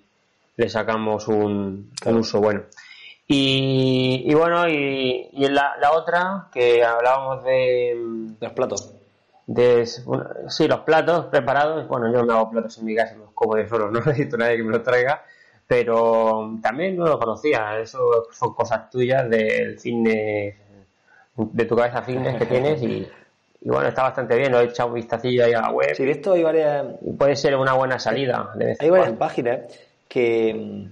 [0.57, 2.61] le sacamos un, uso bueno.
[3.25, 7.97] Y, bueno, y, y la, la, otra que hablábamos de...
[8.39, 8.93] Los platos.
[9.47, 11.87] De, sí, los platos preparados.
[11.87, 14.63] Bueno, yo me hago platos en mi casa, como de solo, no necesito nadie que
[14.63, 15.23] me los traiga.
[15.67, 17.79] Pero también no lo conocía.
[17.79, 20.55] Eso son cosas tuyas del fitness,
[21.35, 23.07] de tu cabeza fitness que tienes y,
[23.61, 25.95] y bueno, está bastante bien, lo he echado un vistacillo ahí a la web.
[25.95, 26.85] Sí, de esto hay varias...
[27.17, 28.51] puede ser una buena salida.
[28.79, 29.59] hay varias páginas
[30.09, 30.89] que,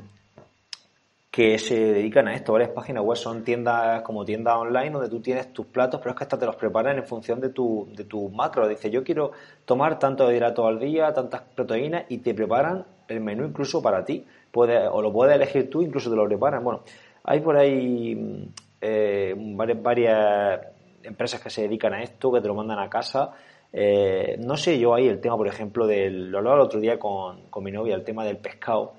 [1.40, 5.22] que se dedican a esto, varias páginas web son tiendas como tiendas online donde tú
[5.22, 8.04] tienes tus platos, pero es que hasta te los preparan en función de tu, de
[8.04, 8.68] tu macro.
[8.68, 9.32] Dice, yo quiero
[9.64, 14.26] tomar tanto hidratos al día, tantas proteínas, y te preparan el menú incluso para ti.
[14.52, 16.62] O lo puedes elegir tú, incluso te lo preparan.
[16.62, 16.82] Bueno,
[17.24, 20.60] hay por ahí eh, varias, varias
[21.04, 23.32] empresas que se dedican a esto, que te lo mandan a casa.
[23.72, 27.00] Eh, no sé yo ahí el tema, por ejemplo, del, lo hablaba el otro día
[27.00, 28.96] con, con, mi novia, el tema del pescado,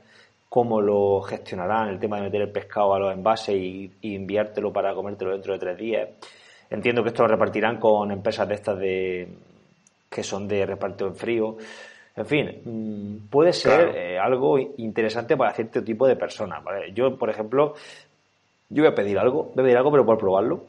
[0.50, 4.92] cómo lo gestionarán, el tema de meter el pescado a los envases y, enviártelo para
[4.94, 6.08] comértelo dentro de tres días.
[6.68, 9.28] Entiendo que esto lo repartirán con empresas de estas de
[10.10, 11.56] que son de reparto en frío.
[12.16, 16.62] En fin, mm, puede ser eh, algo interesante para cierto tipo de personas.
[16.92, 17.74] Yo, por ejemplo,
[18.68, 20.64] yo voy a pedir algo, voy a pedir algo, pero por probarlo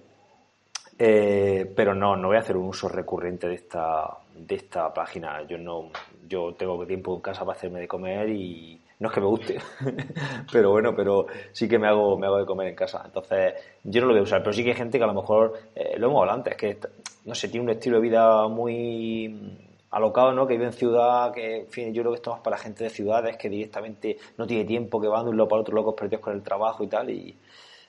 [1.03, 5.41] eh, pero no, no voy a hacer un uso recurrente de esta, de esta página.
[5.47, 5.89] Yo no,
[6.27, 9.59] yo tengo tiempo en casa para hacerme de comer y no es que me guste,
[10.51, 13.01] pero bueno, pero sí que me hago, me hago de comer en casa.
[13.03, 15.13] Entonces, yo no lo voy a usar, pero sí que hay gente que a lo
[15.13, 16.77] mejor, eh, lo hemos hablado antes, que
[17.25, 19.57] no sé, tiene un estilo de vida muy
[19.89, 20.47] alocado, ¿no?
[20.47, 22.89] Que vive en ciudad, que, en fin, yo creo que esto es para gente de
[22.89, 26.21] ciudades que directamente no tiene tiempo, que van de un lado para otro locos perdidos
[26.21, 27.35] con el trabajo y tal, y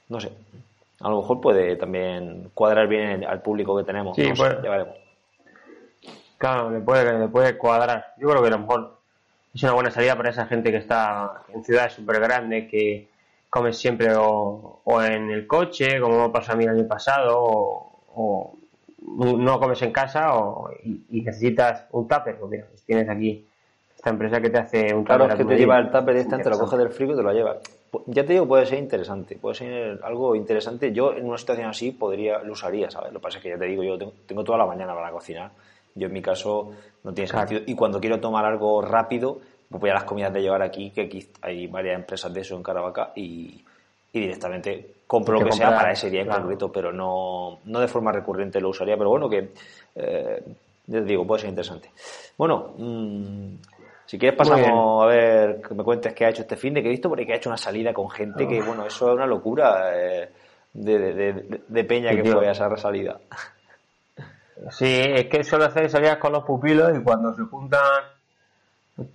[0.08, 0.32] no sé
[1.02, 4.14] a lo mejor puede también cuadrar bien al público que tenemos.
[4.14, 4.96] Sí, pues, ya veremos.
[6.38, 8.14] Claro, le puede, le puede cuadrar.
[8.18, 8.98] Yo creo que a lo mejor
[9.54, 13.08] es una buena salida para esa gente que está en ciudades súper grandes, que
[13.50, 18.54] come siempre o, en el coche, como pasó a mí el año pasado, o,
[19.04, 22.36] no comes en casa o, y, necesitas un tupper.
[22.36, 23.46] Pues mira, pues tienes aquí
[23.94, 26.50] esta empresa que te hace un Claro, es que te lleva el tupper este, te
[26.50, 27.58] lo coge del frío y te lo lleva
[28.06, 30.92] ya te digo, puede ser interesante, puede ser algo interesante.
[30.92, 33.12] Yo en una situación así podría, lo usaría, ¿sabes?
[33.12, 35.50] Lo que pasa es que ya te digo, yo tengo, toda la mañana para cocinar.
[35.94, 36.72] Yo en mi caso
[37.04, 37.62] no tiene sentido.
[37.66, 39.38] Y cuando quiero tomar algo rápido,
[39.68, 42.56] pues voy a las comidas de llevar aquí, que aquí hay varias empresas de eso
[42.56, 43.64] en Caravaca y,
[44.12, 48.12] directamente compro lo que sea para ese día en concreto, pero no, no de forma
[48.12, 48.96] recurrente lo usaría.
[48.96, 49.52] Pero bueno, que
[49.94, 50.42] eh,
[50.90, 51.90] te digo, puede ser interesante.
[52.36, 53.54] Bueno, mmm,
[54.06, 56.88] si quieres pasamos a ver que me cuentes qué ha hecho este fin de que
[56.88, 59.92] he visto porque ha hecho una salida con gente que, bueno, eso es una locura
[59.94, 60.28] eh,
[60.74, 63.18] de, peña que fue a esa salida.
[64.70, 68.04] Sí, es que suele hacer salidas con los pupilos y cuando se juntan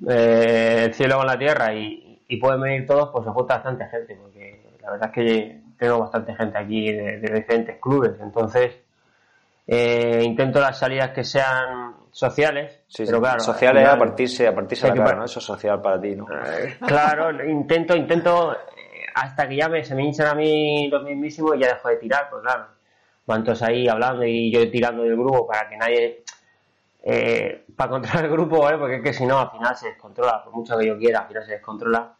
[0.09, 2.05] eh, el cielo con la tierra y,
[2.41, 6.35] pueden venir todos, pues se junta bastante gente, porque la verdad es que tengo bastante
[6.35, 8.75] gente aquí de diferentes clubes, entonces
[9.65, 13.39] eh, intento las salidas que sean sociales, pero claro.
[13.41, 15.25] Sociales a partirse, a partirse la cara, ¿no?
[15.25, 16.25] Eso es social para ti, ¿no?
[16.25, 21.03] Eh, claro, intento, intento, eh, hasta que ya me, se me hinchan a mí los
[21.03, 22.76] mismísimos y ya dejo de tirar, pues claro.
[23.28, 26.23] Cuantos ahí hablando y yo tirando del grupo para que nadie,
[27.75, 28.78] para controlar el grupo, ¿vale?
[28.78, 31.28] Porque es que si no, al final se descontrola, por mucho que yo quiera, al
[31.28, 32.13] final se descontrola.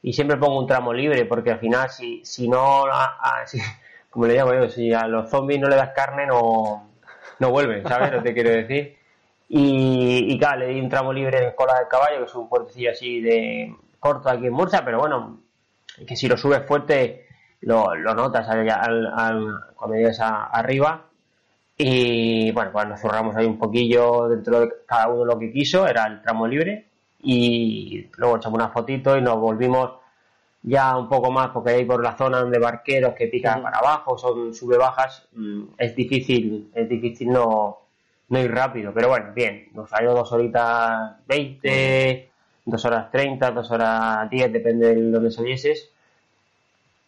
[0.00, 2.84] Y siempre pongo un tramo libre, porque al final, si, si no,
[4.10, 6.88] como le llamo yo, si a los zombies no le das carne, no,
[7.40, 8.96] no vuelve, ¿sabes lo que quiero decir?
[9.50, 12.48] Y, y claro, le di un tramo libre en Cola del Caballo, que es un
[12.48, 15.40] puertecillo así de corto aquí en Murcia, pero bueno,
[16.06, 17.23] que si lo subes fuerte
[17.64, 21.06] lo, lo notas al, al, cuando llegas arriba.
[21.76, 25.86] Y bueno, pues nos cerramos ahí un poquillo dentro de cada uno lo que quiso,
[25.86, 26.86] era el tramo libre.
[27.20, 29.90] Y luego echamos una fotito y nos volvimos
[30.62, 34.16] ya un poco más, porque ahí por la zona de barqueros que pican para abajo,
[34.16, 37.80] son sube bajas, mm, es difícil, es difícil no,
[38.28, 42.30] no ir rápido, pero bueno, bien, nos salió dos horitas 20,
[42.64, 45.93] dos horas 30, dos horas 10, depende de donde salieses.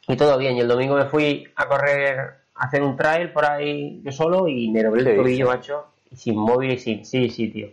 [0.08, 2.18] Y todo bien, y el domingo me fui a correr,
[2.54, 6.16] a hacer un trail por ahí yo solo y me doblé el tobillo, macho, y
[6.16, 7.68] sin móvil y sin, sí, sí, tío.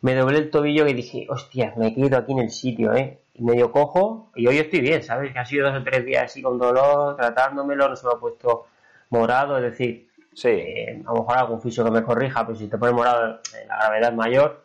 [0.00, 3.18] me doblé el tobillo y dije, hostia, me quedo aquí en el sitio, ¿eh?
[3.34, 5.32] Y medio cojo, y hoy estoy bien, ¿sabes?
[5.32, 8.16] Que ha sido dos o tres días así con dolor, tratándomelo, no se me ha
[8.16, 8.66] puesto
[9.10, 10.48] morado, es decir, Sí.
[10.48, 13.66] eh, a lo mejor algún fisio que me corrija, pero si te pone morado, eh,
[13.68, 14.64] la gravedad es mayor.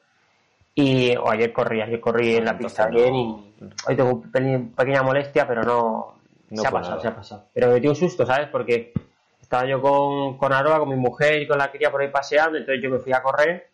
[0.73, 2.95] Y o ayer corrí, ayer corrí en la Entonces pista no.
[2.97, 3.53] bien y
[3.87, 6.15] hoy tengo un pelín- pequeña molestia, pero no,
[6.49, 7.01] No se ha pasado, nada.
[7.01, 7.45] se ha pasado.
[7.53, 8.47] Pero me metí un susto, ¿sabes?
[8.49, 8.93] Porque
[9.41, 12.57] estaba yo con, con Aroa, con mi mujer y con la cría por ahí paseando,
[12.57, 13.69] entonces yo me fui a correr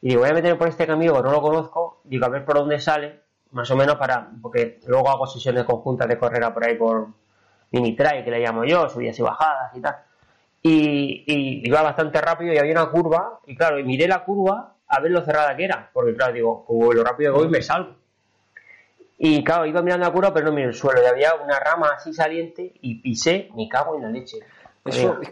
[0.00, 2.44] y digo, voy a meterme por este camino que no lo conozco, digo, a ver
[2.44, 6.64] por dónde sale, más o menos para, porque luego hago sesiones conjuntas de carrera por
[6.64, 7.08] ahí por
[7.72, 9.96] mini trail, que le llamo yo, subidas y bajadas y tal.
[10.62, 14.74] Y, y iba bastante rápido y había una curva, y claro, y miré la curva
[14.86, 17.62] a ver lo cerrada que era, porque claro, digo, como lo rápido que voy me
[17.62, 17.96] salgo.
[19.18, 21.90] Y claro, iba mirando la curva, pero no miré el suelo, y había una rama
[21.96, 24.38] así saliente, y pisé, me cago en la leche.
[24.84, 25.30] Eso, Oiga,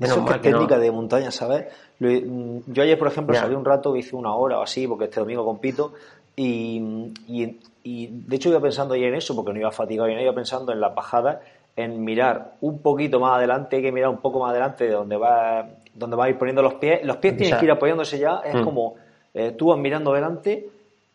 [0.00, 0.58] eso es que que no.
[0.58, 1.66] técnica de montaña, ¿sabes?
[1.98, 3.40] Yo ayer, por ejemplo, Ya.
[3.42, 5.92] salí un rato, hice una hora o así, porque este domingo compito,
[6.36, 10.14] y, y, y de hecho iba pensando ayer en eso, porque no iba fatigado y
[10.14, 11.38] no iba pensando en las bajadas,
[11.74, 15.16] en mirar un poquito más adelante, hay que mirar un poco más adelante de donde
[15.16, 17.04] va, donde va a ir poniendo los pies.
[17.04, 17.58] Los pies Exacto.
[17.58, 18.64] que ir apoyándose ya, es Mm.
[18.64, 18.94] como
[19.34, 20.66] eh, tú vas mirando adelante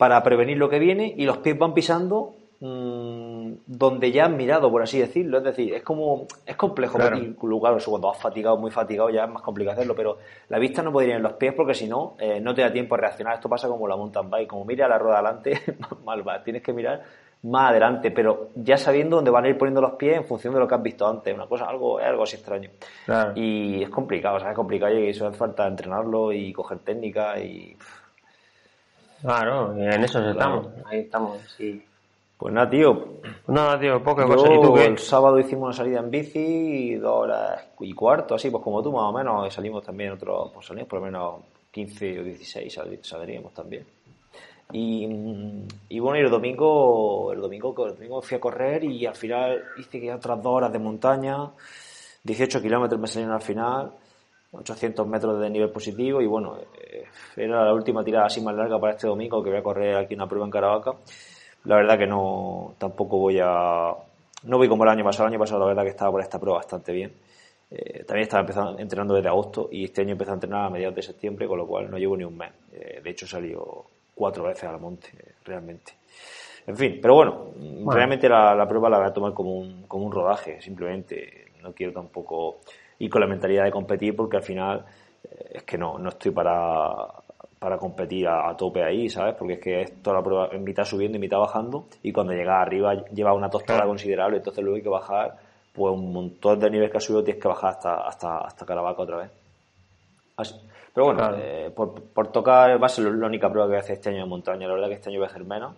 [0.01, 4.71] para prevenir lo que viene y los pies van pisando mm, donde ya has mirado,
[4.71, 5.37] por así decirlo.
[5.37, 7.19] Es decir, es como es complejo Claro.
[7.43, 10.17] lugar, eso cuando vas fatigado, muy fatigado, ya es más complicado hacerlo, pero
[10.49, 12.73] la vista no podría ir en los pies porque si no, eh, no te da
[12.73, 13.35] tiempo a reaccionar.
[13.35, 15.61] Esto pasa como la mountain bike, como mira la rueda adelante,
[16.03, 17.03] mal va, tienes que mirar
[17.43, 20.61] más adelante, pero ya sabiendo dónde van a ir poniendo los pies en función de
[20.61, 22.71] lo que has visto antes, una cosa, algo, es algo así extraño.
[23.05, 23.33] Claro.
[23.35, 27.39] Y es complicado, o sea, es complicado y eso hace falta entrenarlo y coger técnica
[27.39, 27.77] y
[29.21, 30.31] Claro, en eso Claro.
[30.31, 31.83] estamos, ahí estamos, sí.
[32.37, 33.07] pues nada, tío,
[33.47, 34.53] No, tío, poca Yo cosa.
[34.53, 34.85] ¿Y tú qué?
[34.85, 38.91] el sábado hicimos una salida en bici, dos horas y cuarto, así pues como tú
[38.91, 41.35] más o menos, y salimos también otros, pues salimos por lo menos
[41.71, 43.85] 15 o 16 sal- saldríamos también.
[44.73, 45.05] Y,
[45.89, 49.61] y bueno, y el domingo, el domingo, el domingo fui a correr y al final
[49.77, 51.49] hice que otras dos horas de montaña,
[52.23, 53.91] 18 kilómetros me salieron al final,
[54.51, 57.05] 800 metros de nivel positivo y bueno, eh,
[57.37, 60.13] era la última tirada así más larga para este domingo que voy a correr aquí
[60.15, 60.93] una prueba en Caravaca.
[61.65, 63.93] La verdad que no, tampoco voy a,
[64.43, 66.39] no voy como el año pasado, el año pasado la verdad que estaba por esta
[66.39, 67.13] prueba bastante bien.
[67.69, 70.95] Eh, también estaba empezando, entrenando desde agosto y este año empecé a entrenar a mediados
[70.95, 72.51] de septiembre, con lo cual no llevo ni un mes.
[72.73, 75.09] Eh, de hecho, salió cuatro veces al monte,
[75.45, 75.93] realmente.
[76.67, 77.91] En fin, pero bueno, Bueno.
[77.91, 81.51] realmente la, la prueba la voy a tomar como un, como un rodaje, simplemente.
[81.61, 82.59] No quiero tampoco
[83.03, 84.85] ir con la mentalidad de competir porque al final
[85.23, 86.89] eh, es que no, no estoy para,
[87.59, 89.35] para competir a, a tope ahí, ¿sabes?
[89.35, 92.33] Porque es que es toda la prueba en mitad subiendo y mitad bajando y cuando
[92.33, 95.37] llegas arriba lleva una tostada considerable, entonces luego hay que bajar
[95.73, 99.01] pues un montón de niveles que has subido tienes que bajar hasta, hasta, hasta Caravaca
[99.03, 99.31] otra vez.
[100.37, 100.55] Así-
[100.93, 101.37] Pero bueno, Claro.
[101.39, 104.09] eh, por, por tocar va a ser la única prueba que voy a hacer este
[104.09, 104.67] año en montaña.
[104.67, 105.75] La verdad que este año voy a hacer menos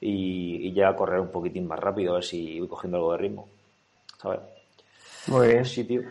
[0.00, 3.18] y, y ya correr un poquitín más rápido, a ver si voy cogiendo algo de
[3.18, 3.48] ritmo.
[4.20, 4.40] ¿Sabes?
[5.28, 5.64] Muy bien.
[5.64, 6.02] Sí, tío.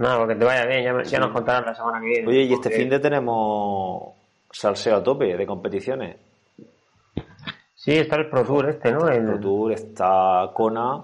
[0.00, 2.28] Nada, porque te vaya bien, ya, nos contarás la semana que viene.
[2.28, 4.12] Oye, y este fin de tenemos
[4.50, 6.16] salseo a tope de competiciones.
[7.74, 9.08] Sí, está el Pro Tour este, ¿no?
[9.08, 9.24] El...
[9.24, 11.02] Pro Tour está Kona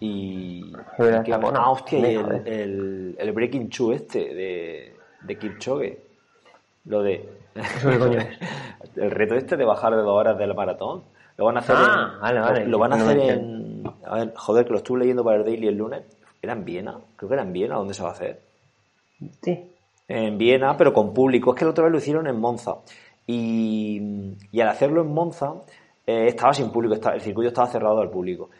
[0.00, 0.64] y.
[0.68, 1.60] y que- está Kona.
[1.60, 2.48] ah, hostia, y el, joder.
[2.48, 5.98] el, el Breaking Two este de, de Kipchoge.
[6.86, 7.28] Lo de.
[8.96, 11.02] El reto este de bajar de dos horas del maratón.
[11.36, 12.20] Lo van a hacer Ah, en.
[12.20, 12.66] vale, vale.
[12.66, 13.82] Lo van a hacer en.
[14.04, 16.02] A ver, joder, que lo estuve leyendo para el Daily el lunes.
[16.44, 16.98] ¿Era en Viena?
[17.16, 18.40] Creo que era en Viena, ¿dónde se va a hacer?
[19.42, 19.70] Sí.
[20.06, 21.52] en Viena, pero con público.
[21.54, 22.76] Es que la otra vez lo hicieron en Monza.
[23.26, 25.54] Y, y al hacerlo en Monza,
[26.06, 28.50] eh, estaba sin público, estaba- el circuito estaba cerrado al público.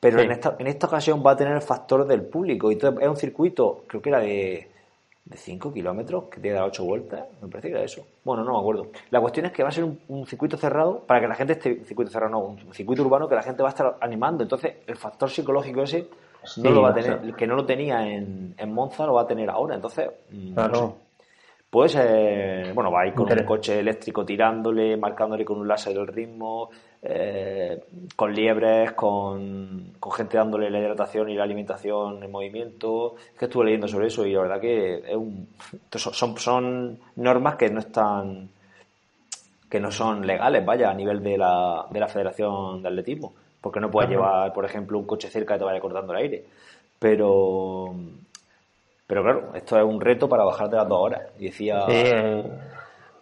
[0.00, 0.24] Pero Sí.
[0.24, 2.70] en, esta, en esta ocasión va a tener el factor del público.
[2.70, 4.68] Y es un circuito, creo que era de,
[5.24, 7.26] de 5 kilómetros, que tiene 8 vueltas.
[7.40, 8.04] Me parece que era eso.
[8.24, 8.86] Bueno, no me acuerdo.
[9.10, 11.54] La cuestión es que va a ser un, un circuito cerrado para que la gente
[11.54, 11.72] esté.
[11.80, 14.42] Un circuito cerrado, no, un circuito urbano que la gente va a estar animando.
[14.44, 16.06] Entonces, el factor psicológico ese
[16.56, 17.18] no lo va a o sea.
[17.20, 19.74] tener, que no lo tenía en, en Monza, lo va a tener ahora.
[19.76, 20.74] Entonces, mm, no Claro.
[20.74, 20.94] sé.
[21.70, 25.96] Pues, eh, bueno, va a ir con un coche eléctrico tirándole, marcándole con un láser
[25.96, 26.68] el ritmo,
[27.00, 33.14] eh, con liebres, con, con gente dándole la hidratación y la alimentación en movimiento.
[33.32, 35.48] Es que estuve leyendo sobre eso y la verdad que es un,
[35.92, 38.50] son, son, son normas que no están
[39.70, 43.32] que no son legales, vaya, a nivel de la, de la Federación de Atletismo.
[43.62, 44.24] Porque no puedes Claro.
[44.24, 46.44] llevar, por ejemplo, un coche cerca que te vaya cortando el aire.
[46.98, 47.94] Pero,
[49.06, 51.22] pero claro, esto es un reto para bajar de las dos horas.
[51.38, 52.44] Y decía, eh,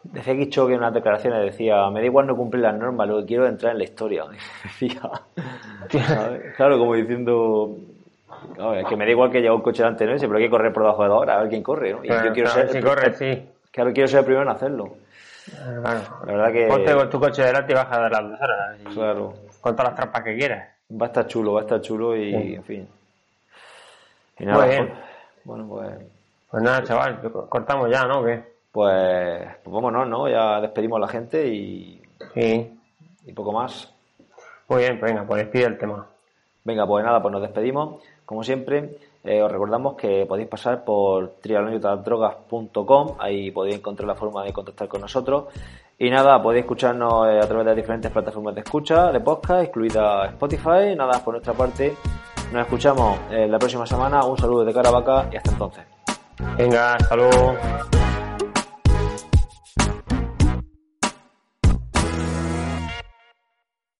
[0.02, 3.26] decía Kichoque en unas declaraciones, decía, me da igual no cumplir las normas, lo que
[3.26, 4.24] quiero es entrar en la historia.
[4.64, 5.00] Decía,
[6.56, 7.76] claro, como diciendo,
[8.54, 10.44] claro, es que me da igual que lleve un coche delante de ese, pero hay
[10.44, 12.04] que correr por debajo de dos horas, a ver quién corre, ¿no?
[12.04, 13.48] Y claro, yo quiero claro, ser, si corre, sí.
[13.70, 14.90] claro, quiero ser el primero en hacerlo.
[15.82, 16.00] Claro.
[16.26, 16.66] La verdad que.
[16.66, 18.78] Ponte con tu coche delante y baja de las dos horas.
[18.94, 19.34] Claro.
[19.60, 20.68] Con todas las trampas que quieras.
[21.00, 22.88] Va a estar chulo, va a estar chulo y, en fin.
[24.38, 24.94] Y nada, Muy bien.
[25.44, 25.90] Bueno, pues.
[26.50, 28.24] Pues nada, chaval, cortamos ya, ¿no?
[28.24, 28.42] ¿Qué?
[28.72, 30.28] Pues, pues vámonos, ¿no?
[30.28, 32.02] Ya despedimos a la gente y.
[32.34, 32.78] Sí.
[33.24, 33.92] Y poco más.
[34.68, 36.06] Muy bien, pues venga, pues despide el tema.
[36.64, 38.02] Venga, pues nada, pues nos despedimos.
[38.24, 44.44] Como siempre, eh, os recordamos que podéis pasar por trialoniotasdrogas.com, ahí podéis encontrar la forma
[44.44, 45.46] de contactar con nosotros.
[46.02, 50.28] Y nada, podéis escucharnos eh, a través de diferentes plataformas de escucha, de podcast, incluida
[50.28, 50.96] Spotify.
[50.96, 51.94] Nada, por nuestra parte,
[52.50, 54.24] nos escuchamos eh, la próxima semana.
[54.24, 55.84] Un saludo de Caravaca y hasta entonces.
[56.56, 57.54] Venga, hasta luego.